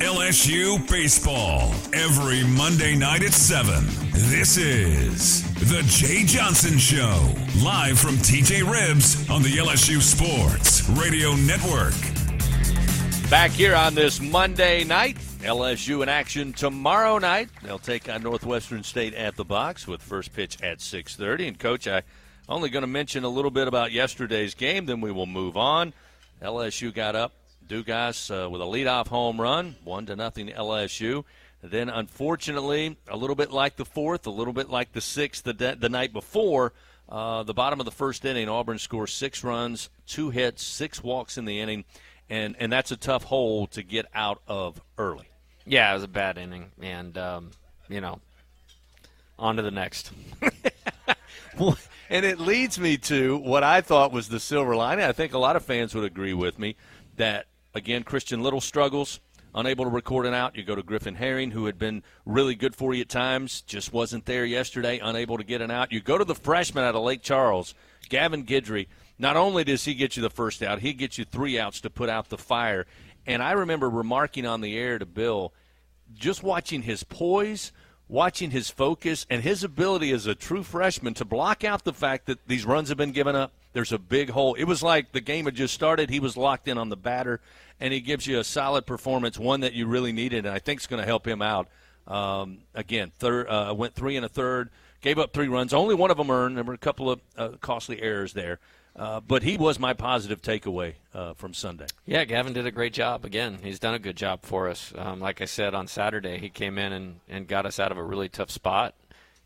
[0.00, 3.84] LSU baseball every Monday night at 7.
[4.30, 7.34] This is The Jay Johnson Show,
[7.64, 11.94] live from TJ Ribs on the LSU Sports Radio Network.
[13.28, 17.48] Back here on this Monday night, LSU in action tomorrow night.
[17.64, 21.48] They'll take on Northwestern State at the box with first pitch at 6:30.
[21.48, 22.02] And coach, I
[22.48, 25.92] only going to mention a little bit about yesterday's game, then we will move on.
[26.40, 27.32] LSU got up
[27.68, 31.24] Dugas uh, with a leadoff home run, one to nothing LSU.
[31.62, 35.52] Then, unfortunately, a little bit like the fourth, a little bit like the sixth the,
[35.52, 36.72] de- the night before,
[37.08, 41.38] uh, the bottom of the first inning, Auburn scores six runs, two hits, six walks
[41.38, 41.84] in the inning,
[42.28, 45.28] and and that's a tough hole to get out of early.
[45.64, 47.50] Yeah, it was a bad inning, and um,
[47.88, 48.20] you know,
[49.38, 50.12] on to the next.
[52.10, 55.04] and it leads me to what I thought was the silver lining.
[55.04, 56.76] I think a lot of fans would agree with me
[57.16, 57.46] that
[57.78, 59.20] again, Christian Little struggles,
[59.54, 60.56] unable to record an out.
[60.56, 63.92] You go to Griffin Herring, who had been really good for you at times, just
[63.92, 65.90] wasn't there yesterday, unable to get an out.
[65.90, 67.74] You go to the freshman out of Lake Charles,
[68.10, 68.88] Gavin Guidry.
[69.18, 71.90] Not only does he get you the first out, he gets you three outs to
[71.90, 72.86] put out the fire.
[73.26, 75.52] And I remember remarking on the air to Bill,
[76.14, 77.72] just watching his poise,
[78.08, 82.26] watching his focus, and his ability as a true freshman to block out the fact
[82.26, 83.52] that these runs have been given up.
[83.72, 84.54] There's a big hole.
[84.54, 86.10] It was like the game had just started.
[86.10, 87.40] He was locked in on the batter,
[87.80, 90.80] and he gives you a solid performance, one that you really needed, and I think
[90.80, 91.68] is going to help him out.
[92.06, 95.74] Um, again, third uh, went three and a third, gave up three runs.
[95.74, 96.56] Only one of them earned.
[96.56, 98.58] There were a couple of uh, costly errors there.
[98.96, 101.86] Uh, but he was my positive takeaway uh, from Sunday.
[102.04, 103.24] Yeah, Gavin did a great job.
[103.24, 104.92] Again, he's done a good job for us.
[104.96, 107.98] Um, like I said on Saturday, he came in and, and got us out of
[107.98, 108.96] a really tough spot.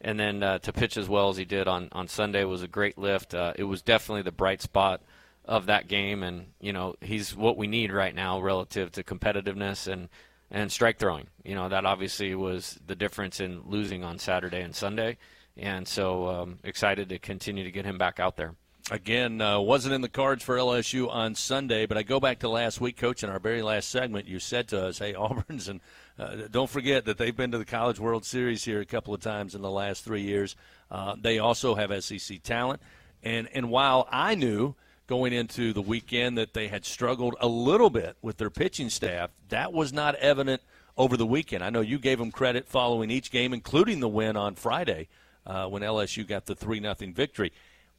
[0.04, 2.68] And then uh, to pitch as well as he did on, on Sunday was a
[2.68, 3.34] great lift.
[3.34, 5.00] Uh, it was definitely the bright spot
[5.44, 6.24] of that game.
[6.24, 10.08] And, you know, he's what we need right now relative to competitiveness and,
[10.50, 11.28] and strike throwing.
[11.44, 15.18] You know, that obviously was the difference in losing on Saturday and Sunday.
[15.56, 18.56] And so um, excited to continue to get him back out there.
[18.92, 22.48] Again, uh, wasn't in the cards for LSU on Sunday, but I go back to
[22.50, 23.24] last week, Coach.
[23.24, 25.80] In our very last segment, you said to us, "Hey, Auburn's and
[26.18, 29.22] uh, don't forget that they've been to the College World Series here a couple of
[29.22, 30.56] times in the last three years.
[30.90, 32.82] Uh, they also have SEC talent,
[33.22, 34.74] and and while I knew
[35.06, 39.30] going into the weekend that they had struggled a little bit with their pitching staff,
[39.48, 40.60] that was not evident
[40.98, 41.64] over the weekend.
[41.64, 45.08] I know you gave them credit following each game, including the win on Friday
[45.46, 47.52] uh, when LSU got the three nothing victory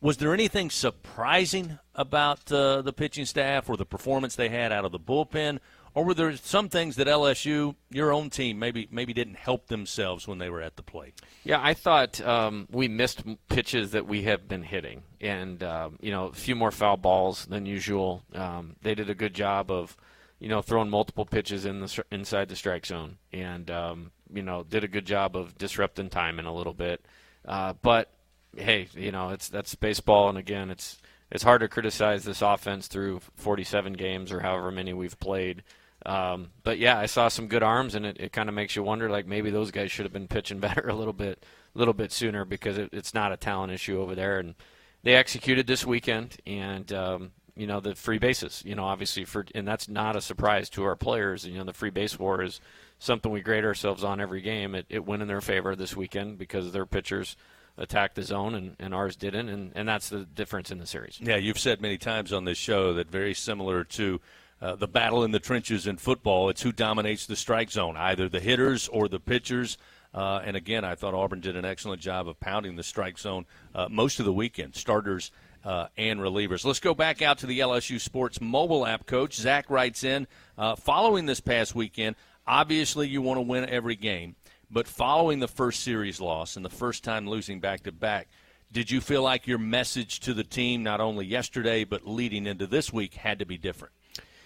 [0.03, 4.83] was there anything surprising about uh, the pitching staff or the performance they had out
[4.83, 5.59] of the bullpen,
[5.95, 10.27] or were there some things that LSU, your own team, maybe maybe didn't help themselves
[10.27, 11.21] when they were at the plate?
[11.45, 16.11] Yeah, I thought um, we missed pitches that we have been hitting, and um, you
[16.11, 18.23] know, a few more foul balls than usual.
[18.35, 19.95] Um, they did a good job of,
[20.37, 24.63] you know, throwing multiple pitches in the inside the strike zone, and um, you know,
[24.63, 27.05] did a good job of disrupting timing a little bit.
[27.45, 28.09] Uh, but
[28.55, 30.99] hey, you know, it's that's baseball, and again, it's
[31.31, 35.63] it's hard to criticize this offense through 47 games or however many we've played.
[36.05, 38.83] Um, but yeah, I saw some good arms, and it, it kind of makes you
[38.83, 41.43] wonder, like maybe those guys should have been pitching better a little bit,
[41.75, 44.55] a little bit sooner because it, it's not a talent issue over there, and
[45.03, 49.45] they executed this weekend, and um, you know the free bases, you know, obviously for,
[49.55, 51.45] and that's not a surprise to our players.
[51.45, 52.59] You know, the free base war is
[52.99, 54.75] something we grade ourselves on every game.
[54.75, 57.35] It, it went in their favor this weekend because their pitchers
[57.77, 61.19] attacked the zone and, and ours didn't, and, and that's the difference in the series.
[61.21, 64.21] Yeah, you've said many times on this show that very similar to
[64.61, 68.29] uh, the battle in the trenches in football, it's who dominates the strike zone, either
[68.29, 69.77] the hitters or the pitchers.
[70.13, 73.45] Uh, and again, I thought Auburn did an excellent job of pounding the strike zone
[73.73, 75.31] uh, most of the weekend, starters
[75.65, 76.63] uh, and relievers.
[76.63, 79.05] Let's go back out to the LSU Sports mobile app.
[79.05, 83.95] Coach Zach writes in, uh, following this past weekend, obviously you want to win every
[83.95, 84.35] game.
[84.73, 88.27] But following the first series loss and the first time losing back to back,
[88.71, 92.65] did you feel like your message to the team, not only yesterday but leading into
[92.65, 93.93] this week, had to be different?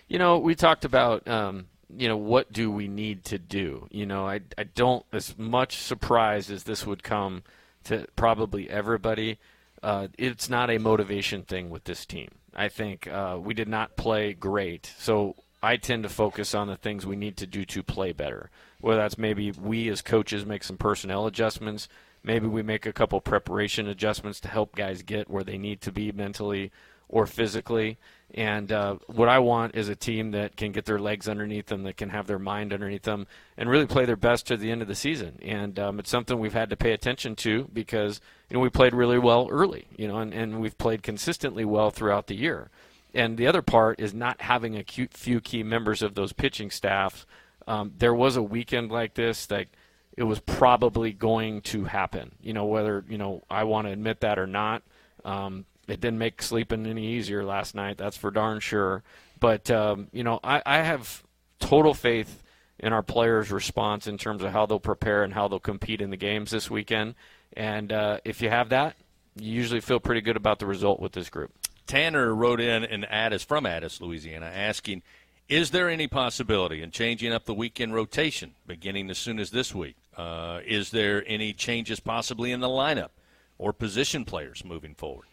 [0.09, 3.87] You know, we talked about, um, you know, what do we need to do?
[3.89, 7.43] You know, I, I don't, as much surprised as this would come
[7.85, 9.39] to probably everybody,
[9.81, 12.31] uh, it's not a motivation thing with this team.
[12.53, 14.91] I think uh, we did not play great.
[14.99, 18.49] So I tend to focus on the things we need to do to play better
[18.79, 21.87] whether that's maybe we as coaches make some personnel adjustments,
[22.23, 25.91] maybe we make a couple preparation adjustments to help guys get where they need to
[25.91, 26.71] be mentally
[27.09, 27.97] or physically.
[28.33, 31.83] And uh, what I want is a team that can get their legs underneath them,
[31.83, 34.81] that can have their mind underneath them, and really play their best to the end
[34.81, 35.39] of the season.
[35.41, 38.93] And um, it's something we've had to pay attention to because you know we played
[38.93, 42.69] really well early, you know, and, and we've played consistently well throughout the year.
[43.13, 47.25] And the other part is not having a few key members of those pitching staffs
[47.67, 49.67] um, there was a weekend like this that
[50.15, 52.31] it was probably going to happen.
[52.41, 54.83] You know, whether you know I want to admit that or not.
[55.23, 57.97] Um, it didn't make sleeping any easier last night.
[57.97, 59.03] That's for darn sure.
[59.39, 61.23] But um, you know, I, I have
[61.59, 62.43] total faith
[62.79, 66.09] in our players' response in terms of how they'll prepare and how they'll compete in
[66.09, 67.15] the games this weekend.
[67.53, 68.95] And uh, if you have that,
[69.35, 71.51] you usually feel pretty good about the result with this group.
[71.87, 75.01] Tanner wrote in and Addis from Addis, Louisiana, asking,
[75.49, 79.73] "Is there any possibility in changing up the weekend rotation beginning as soon as this
[79.73, 79.95] week?
[80.15, 83.09] Uh, is there any changes possibly in the lineup
[83.57, 85.27] or position players moving forward?"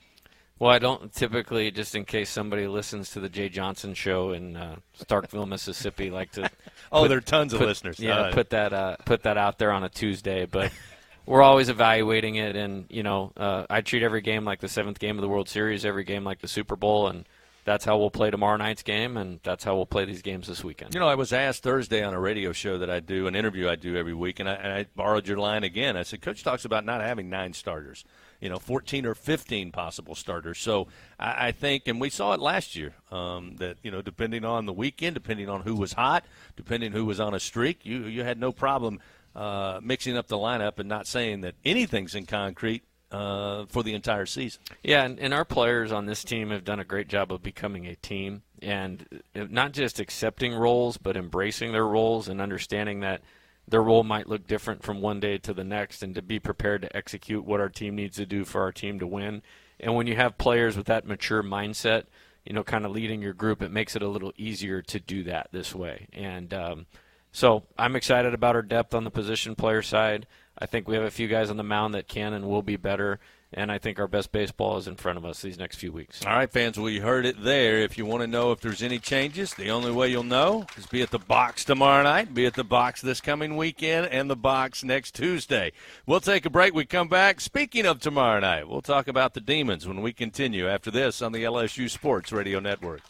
[0.58, 4.56] Well, I don't typically, just in case somebody listens to the Jay Johnson show in
[4.56, 6.48] uh, Starkville, Mississippi, like to.
[6.92, 7.98] oh, put, there are tons put, of listeners.
[7.98, 10.70] Yeah, uh, put that uh, put that out there on a Tuesday, but
[11.26, 15.00] we're always evaluating it, and you know, uh, I treat every game like the seventh
[15.00, 17.24] game of the World Series, every game like the Super Bowl, and
[17.64, 20.62] that's how we'll play tomorrow night's game, and that's how we'll play these games this
[20.62, 20.94] weekend.
[20.94, 23.68] You know, I was asked Thursday on a radio show that I do, an interview
[23.68, 25.96] I do every week, and I, and I borrowed your line again.
[25.96, 28.04] I said, Coach talks about not having nine starters
[28.44, 30.58] you know, 14 or 15 possible starters.
[30.58, 30.88] So
[31.18, 34.66] I, I think, and we saw it last year, um, that you know, depending on
[34.66, 38.22] the weekend, depending on who was hot, depending who was on a streak, you you
[38.22, 39.00] had no problem
[39.34, 42.82] uh, mixing up the lineup and not saying that anything's in concrete.
[43.14, 44.60] Uh, for the entire season.
[44.82, 47.86] Yeah, and, and our players on this team have done a great job of becoming
[47.86, 53.22] a team and not just accepting roles, but embracing their roles and understanding that
[53.68, 56.82] their role might look different from one day to the next and to be prepared
[56.82, 59.42] to execute what our team needs to do for our team to win.
[59.78, 62.06] And when you have players with that mature mindset,
[62.44, 65.22] you know, kind of leading your group, it makes it a little easier to do
[65.22, 66.08] that this way.
[66.12, 66.86] And um,
[67.30, 70.26] so I'm excited about our depth on the position player side.
[70.59, 72.76] I think we have a few guys on the mound that can and will be
[72.76, 73.20] better
[73.57, 76.24] and I think our best baseball is in front of us these next few weeks.
[76.26, 77.78] All right, fans, we heard it there.
[77.78, 80.86] If you want to know if there's any changes, the only way you'll know is
[80.86, 84.36] be at the box tomorrow night, be at the box this coming weekend, and the
[84.36, 85.72] box next Tuesday.
[86.05, 86.74] We'll take a break.
[86.74, 87.40] We come back.
[87.40, 91.32] Speaking of tomorrow night, we'll talk about the Demons when we continue after this on
[91.32, 93.02] the LSU Sports Radio Network.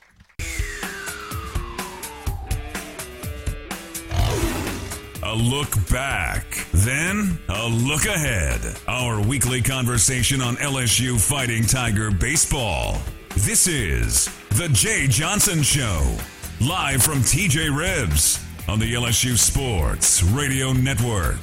[5.26, 6.44] A look back,
[6.74, 8.60] then a look ahead.
[8.86, 12.98] Our weekly conversation on LSU Fighting Tiger baseball.
[13.34, 16.14] This is The Jay Johnson Show,
[16.60, 21.40] live from TJ Ribs on the LSU Sports Radio Network.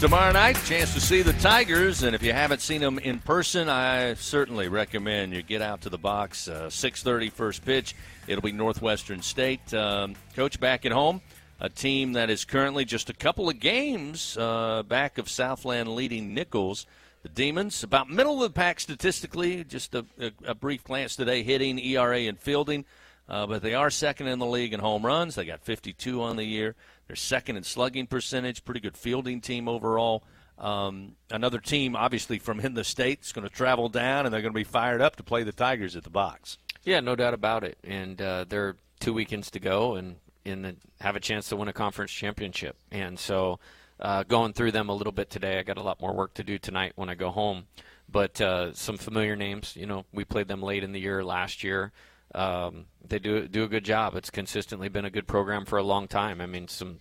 [0.00, 3.68] Tomorrow night, chance to see the Tigers, and if you haven't seen them in person,
[3.68, 6.48] I certainly recommend you get out to the box.
[6.48, 7.94] Uh, 6:30 first pitch.
[8.26, 9.74] It'll be Northwestern State.
[9.74, 11.20] Um, Coach back at home
[11.62, 16.34] a team that is currently just a couple of games uh, back of Southland leading
[16.34, 16.86] Nicholls.
[17.22, 21.44] The Demons, about middle of the pack statistically, just a, a, a brief glance today,
[21.44, 22.84] hitting, ERA, and fielding.
[23.28, 25.36] Uh, but they are second in the league in home runs.
[25.36, 26.74] They got 52 on the year.
[27.06, 28.64] They're second in slugging percentage.
[28.64, 30.24] Pretty good fielding team overall.
[30.58, 34.42] Um, another team, obviously from in the state, is going to travel down, and they're
[34.42, 36.58] going to be fired up to play the Tigers at the box.
[36.82, 37.78] Yeah, no doubt about it.
[37.84, 41.56] And uh, there are two weekends to go, and in the have a chance to
[41.56, 42.76] win a conference championship.
[42.90, 43.58] And so,
[44.00, 46.44] uh, going through them a little bit today, I got a lot more work to
[46.44, 47.64] do tonight when I go home.
[48.08, 51.64] But uh, some familiar names, you know, we played them late in the year last
[51.64, 51.92] year.
[52.34, 54.14] Um, they do do a good job.
[54.16, 56.40] It's consistently been a good program for a long time.
[56.40, 57.00] I mean, some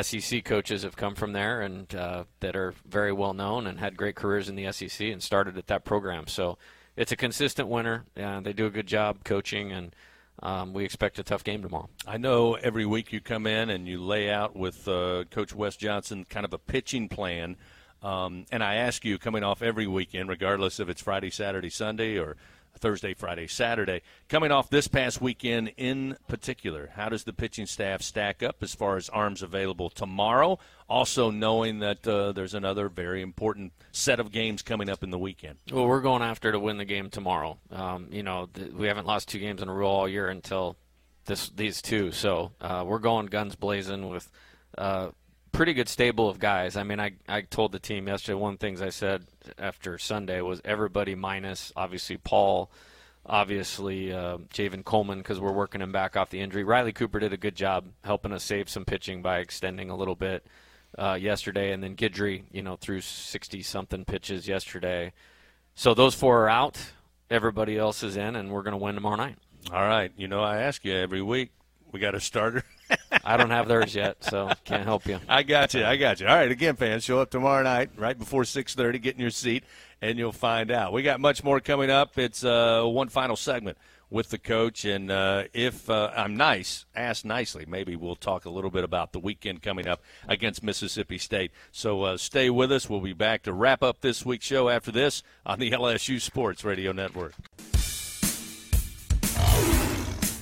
[0.00, 3.96] SEC coaches have come from there and uh, that are very well known and had
[3.96, 6.26] great careers in the SEC and started at that program.
[6.26, 6.56] So
[6.96, 8.04] it's a consistent winner.
[8.18, 9.94] Uh, they do a good job coaching and
[10.42, 11.88] um, we expect a tough game tomorrow.
[12.06, 15.76] I know every week you come in and you lay out with uh, Coach Wes
[15.76, 17.56] Johnson kind of a pitching plan.
[18.02, 22.18] Um, and I ask you, coming off every weekend, regardless if it's Friday, Saturday, Sunday,
[22.18, 22.36] or
[22.78, 24.02] Thursday, Friday, Saturday.
[24.28, 28.74] Coming off this past weekend in particular, how does the pitching staff stack up as
[28.74, 30.58] far as arms available tomorrow?
[30.88, 35.18] Also, knowing that uh, there's another very important set of games coming up in the
[35.18, 35.58] weekend.
[35.70, 37.58] Well, we're going after to win the game tomorrow.
[37.70, 40.76] Um, you know, th- we haven't lost two games in a row all year until
[41.26, 44.30] this these two, so uh, we're going guns blazing with.
[44.76, 45.10] Uh,
[45.52, 46.76] pretty good stable of guys.
[46.76, 49.26] I mean, I, I told the team yesterday one of the things I said
[49.58, 52.70] after Sunday was everybody minus obviously Paul,
[53.24, 56.64] obviously uh, Javen Coleman because we're working him back off the injury.
[56.64, 60.16] Riley Cooper did a good job helping us save some pitching by extending a little
[60.16, 60.46] bit
[60.98, 65.12] uh, yesterday, and then Guidry, you know, threw 60 something pitches yesterday.
[65.74, 66.78] So those four are out.
[67.30, 69.36] Everybody else is in, and we're going to win tomorrow night.
[69.70, 70.12] All right.
[70.16, 71.50] You know, I ask you every week.
[71.90, 72.64] We got a starter.
[73.24, 75.18] I don't have theirs yet, so can't help you.
[75.28, 75.84] I got you.
[75.84, 76.26] I got you.
[76.26, 78.98] All right, again, fans, show up tomorrow night, right before six thirty.
[78.98, 79.64] Get in your seat,
[80.00, 80.92] and you'll find out.
[80.92, 82.18] We got much more coming up.
[82.18, 83.78] It's uh, one final segment
[84.12, 87.64] with the coach, and uh, if uh, I'm nice, ask nicely.
[87.66, 91.50] Maybe we'll talk a little bit about the weekend coming up against Mississippi State.
[91.72, 92.90] So uh, stay with us.
[92.90, 96.62] We'll be back to wrap up this week's show after this on the LSU Sports
[96.62, 97.34] Radio Network.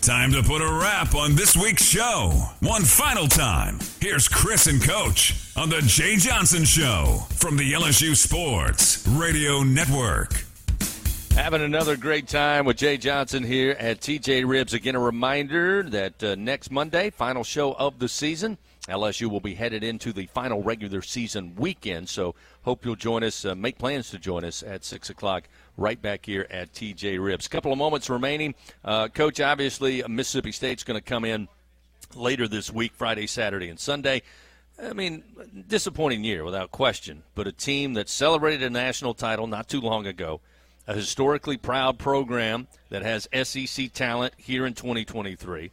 [0.03, 2.31] Time to put a wrap on this week's show.
[2.61, 3.79] One final time.
[4.01, 10.43] Here's Chris and Coach on The Jay Johnson Show from the LSU Sports Radio Network.
[11.35, 14.73] Having another great time with Jay Johnson here at TJ Ribs.
[14.73, 18.57] Again, a reminder that uh, next Monday, final show of the season,
[18.89, 22.09] LSU will be headed into the final regular season weekend.
[22.09, 23.45] So, hope you'll join us.
[23.45, 25.45] Uh, make plans to join us at 6 o'clock
[25.81, 27.47] right back here at TJ Ribs.
[27.47, 28.55] A Couple of moments remaining.
[28.85, 31.49] Uh, Coach, obviously, Mississippi State's going to come in
[32.15, 34.23] later this week, Friday, Saturday, and Sunday.
[34.83, 35.25] I mean,
[35.67, 40.07] disappointing year without question, but a team that celebrated a national title not too long
[40.07, 40.41] ago,
[40.87, 45.71] a historically proud program that has SEC talent here in 2023,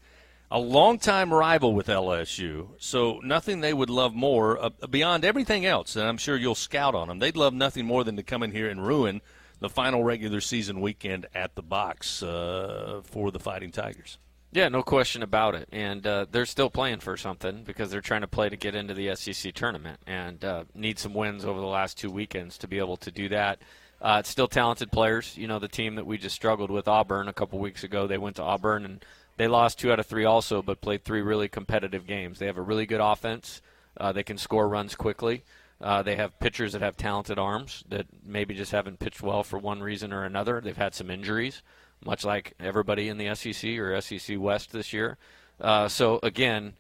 [0.51, 5.95] a longtime rival with LSU, so nothing they would love more uh, beyond everything else,
[5.95, 7.20] and I'm sure you'll scout on them.
[7.20, 9.22] They'd love nothing more than to come in here and ruin
[9.60, 14.18] the final regular season weekend at the box uh, for the Fighting Tigers.
[14.51, 15.68] Yeah, no question about it.
[15.72, 18.93] And uh, they're still playing for something because they're trying to play to get into
[18.93, 22.80] the SEC tournament and uh, need some wins over the last two weekends to be
[22.80, 23.60] able to do that.
[24.01, 25.36] Uh, it's still talented players.
[25.38, 28.18] You know, the team that we just struggled with, Auburn, a couple weeks ago, they
[28.18, 29.03] went to Auburn and
[29.38, 32.39] they lost two out of three also, but played three really competitive games.
[32.39, 33.62] They have a really good offense.
[33.99, 35.43] Uh, they can score runs quickly.
[35.80, 39.59] Uh, they have pitchers that have talented arms that maybe just haven't pitched well for
[39.59, 40.59] one reason or another.
[40.59, 41.61] They've had some injuries,
[42.03, 45.17] much like everybody in the SEC or SEC West this year.
[45.61, 46.73] Uh, so again,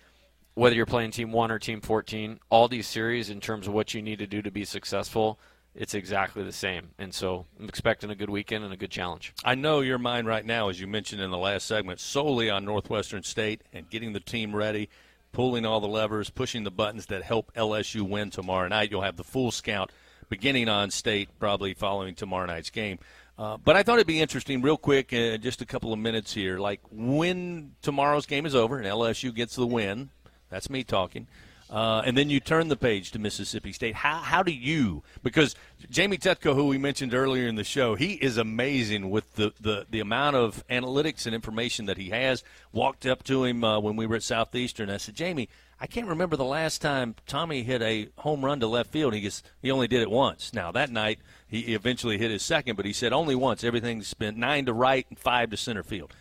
[0.55, 3.93] whether you're playing Team One or Team 14, all these series in terms of what
[3.93, 5.39] you need to do to be successful,
[5.75, 6.89] it's exactly the same.
[6.97, 9.33] And so I'm expecting a good weekend and a good challenge.
[9.45, 12.65] I know your mind right now, as you mentioned in the last segment, solely on
[12.65, 14.89] Northwestern State and getting the team ready
[15.31, 18.91] pulling all the levers, pushing the buttons that help LSU win tomorrow night.
[18.91, 19.91] You'll have the full scout
[20.29, 22.99] beginning on state, probably following tomorrow night's game.
[23.37, 26.33] Uh, but I thought it'd be interesting, real quick, uh, just a couple of minutes
[26.33, 26.57] here.
[26.57, 30.09] Like when tomorrow's game is over and LSU gets the win,
[30.49, 31.27] that's me talking.
[31.69, 33.95] Uh, and then you turn the page to Mississippi State.
[33.95, 35.03] How, how do you?
[35.21, 35.55] Because
[35.89, 39.85] Jamie Tutko, who we mentioned earlier in the show, he is amazing with the, the,
[39.89, 42.43] the amount of analytics and information that he has.
[42.71, 44.89] Walked up to him uh, when we were at Southeastern.
[44.89, 45.49] I said, Jamie,
[45.79, 49.13] I can't remember the last time Tommy hit a home run to left field.
[49.13, 50.53] He gets, he only did it once.
[50.53, 53.63] Now that night he eventually hit his second, but he said only once.
[53.63, 56.13] Everything's been nine to right and five to center field.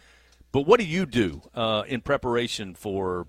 [0.53, 3.27] But what do you do uh, in preparation for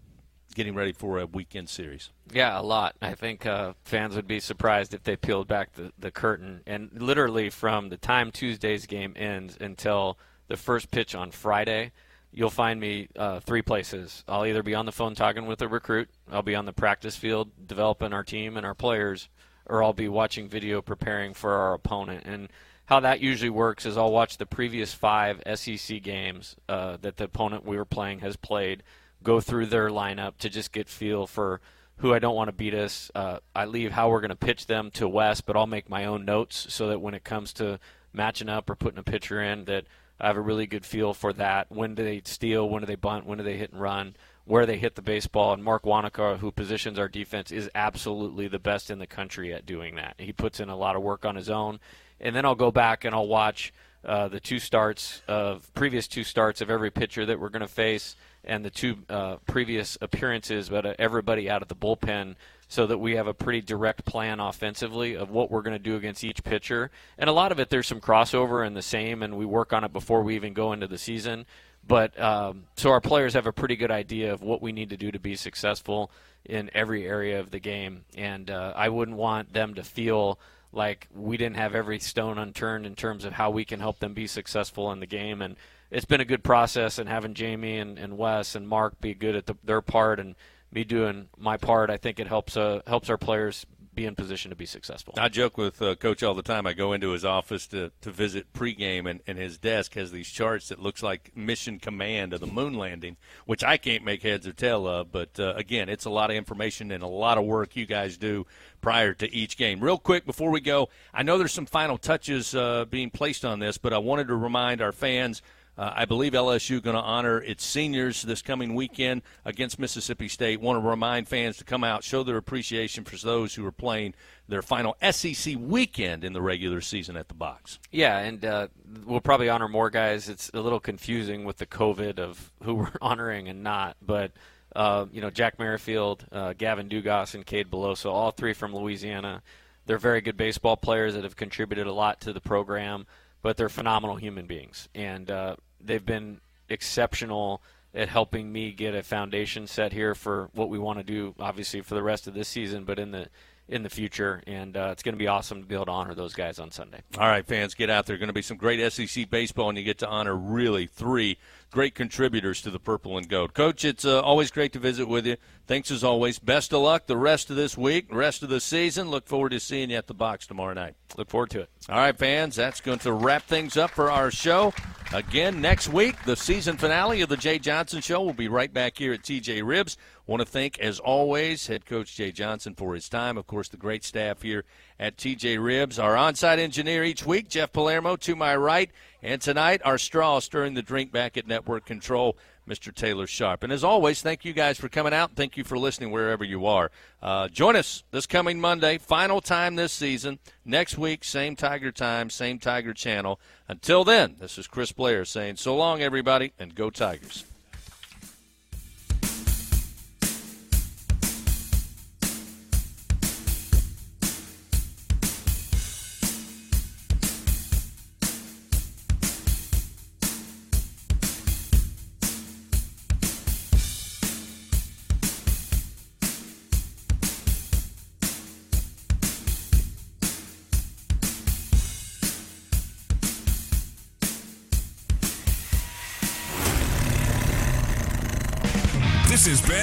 [0.58, 2.10] getting ready for a weekend series?
[2.34, 2.96] Yeah, a lot.
[3.00, 6.62] I think uh, fans would be surprised if they peeled back the, the curtain.
[6.66, 11.92] And literally from the time Tuesday's game ends until the first pitch on Friday,
[12.32, 14.24] you'll find me uh, three places.
[14.28, 17.16] I'll either be on the phone talking with a recruit, I'll be on the practice
[17.16, 19.30] field developing our team and our players,
[19.68, 22.24] or I'll be watching video preparing for our opponent.
[22.26, 22.50] And
[22.86, 27.26] how that usually works is I'll watch the previous five SEC games uh, that the
[27.26, 28.82] opponent we were playing has played–
[29.28, 31.60] go through their lineup to just get feel for
[31.98, 33.12] who I don't want to beat us.
[33.14, 36.06] Uh, I leave how we're going to pitch them to Wes, but I'll make my
[36.06, 37.78] own notes so that when it comes to
[38.14, 39.84] matching up or putting a pitcher in, that
[40.18, 41.70] I have a really good feel for that.
[41.70, 42.70] When do they steal?
[42.70, 43.26] When do they bunt?
[43.26, 44.16] When do they hit and run?
[44.46, 45.52] Where they hit the baseball?
[45.52, 49.66] And Mark Wanaka, who positions our defense, is absolutely the best in the country at
[49.66, 50.16] doing that.
[50.20, 51.82] He puts in a lot of work on his own,
[52.22, 53.74] and then I'll go back and I'll watch
[54.08, 57.68] uh, the two starts of previous two starts of every pitcher that we're going to
[57.68, 62.36] face and the two uh, previous appearances, but uh, everybody out of the bullpen,
[62.70, 65.96] so that we have a pretty direct plan offensively of what we're going to do
[65.96, 66.90] against each pitcher.
[67.18, 69.84] And a lot of it, there's some crossover and the same, and we work on
[69.84, 71.46] it before we even go into the season.
[71.86, 74.98] But um, so our players have a pretty good idea of what we need to
[74.98, 76.12] do to be successful
[76.46, 80.40] in every area of the game, and uh, I wouldn't want them to feel
[80.72, 84.14] like we didn't have every stone unturned in terms of how we can help them
[84.14, 85.42] be successful in the game.
[85.42, 85.56] And
[85.90, 89.36] it's been a good process and having Jamie and, and Wes and Mark be good
[89.36, 90.36] at the, their part and
[90.72, 93.66] me doing my part, I think it helps uh, helps our players
[93.98, 95.16] be in position to be successful.
[95.18, 96.68] I joke with uh, Coach all the time.
[96.68, 100.30] I go into his office to, to visit pregame, and, and his desk has these
[100.30, 104.48] charts that looks like mission command of the moon landing, which I can't make heads
[104.48, 105.12] or tail of.
[105.12, 108.18] But uh, again, it's a lot of information and a lot of work you guys
[108.18, 108.46] do
[108.80, 109.80] prior to each game.
[109.80, 113.58] Real quick before we go, I know there's some final touches uh, being placed on
[113.58, 115.42] this, but I wanted to remind our fans–
[115.78, 120.60] uh, I believe LSU going to honor its seniors this coming weekend against Mississippi State.
[120.60, 124.16] Want to remind fans to come out, show their appreciation for those who are playing
[124.48, 127.80] their final SEC weekend in the regular season at the box.
[127.92, 128.68] Yeah, and uh,
[129.06, 130.30] we'll probably honor more guys.
[130.30, 134.32] It's a little confusing with the COVID of who we're honoring and not, but.
[134.76, 139.42] Uh, you know, Jack Merrifield, uh, Gavin Dugas, and Cade Beloso, all three from Louisiana.
[139.88, 143.08] They're very good baseball players that have contributed a lot to the program,
[143.42, 144.88] but they're phenomenal human beings.
[144.94, 147.62] And uh, they've been exceptional
[147.94, 151.82] at helping me get a foundation set here for what we want to do, obviously
[151.82, 153.28] for the rest of this season, but in the
[153.70, 156.16] in the future, and uh, it's going to be awesome to be able to honor
[156.16, 157.02] those guys on Sunday.
[157.18, 158.18] All right, fans, get out there.
[158.18, 161.38] Going to be some great SEC baseball, and you get to honor really three
[161.72, 163.54] great contributors to the Purple and Gold.
[163.54, 165.38] Coach, it's uh, always great to visit with you.
[165.66, 166.40] Thanks as always.
[166.40, 169.10] Best of luck the rest of this week, rest of the season.
[169.10, 170.96] Look forward to seeing you at the box tomorrow night.
[171.18, 171.70] Look forward to it.
[171.90, 174.74] All right, fans, that's going to wrap things up for our show.
[175.14, 178.98] Again, next week, the season finale of the Jay Johnson Show We'll be right back
[178.98, 179.98] here at TJ Ribs.
[180.28, 183.38] Want to thank, as always, head coach Jay Johnson for his time.
[183.38, 184.66] Of course, the great staff here
[185.00, 185.98] at TJ Ribs.
[185.98, 188.92] Our on site engineer each week, Jeff Palermo, to my right.
[189.24, 192.94] And tonight, our straw stirring the drink back at Network Control, Mr.
[192.94, 193.64] Taylor Sharp.
[193.64, 195.32] And as always, thank you guys for coming out.
[195.38, 196.92] Thank you for listening wherever you are.
[197.22, 200.40] Uh, join us this coming Monday, final time this season.
[200.66, 203.40] Next week, same Tiger time, same Tiger channel.
[203.70, 207.46] Until then, this is Chris Blair saying so long, everybody, and go Tigers.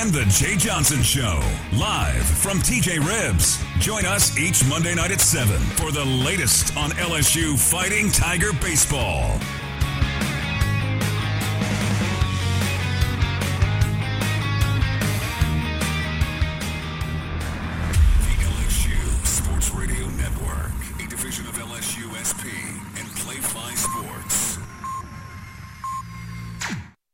[0.05, 1.41] Been The Jay Johnson Show,
[1.79, 3.63] live from TJ Ribs.
[3.79, 9.39] Join us each Monday night at 7 for the latest on LSU Fighting Tiger Baseball.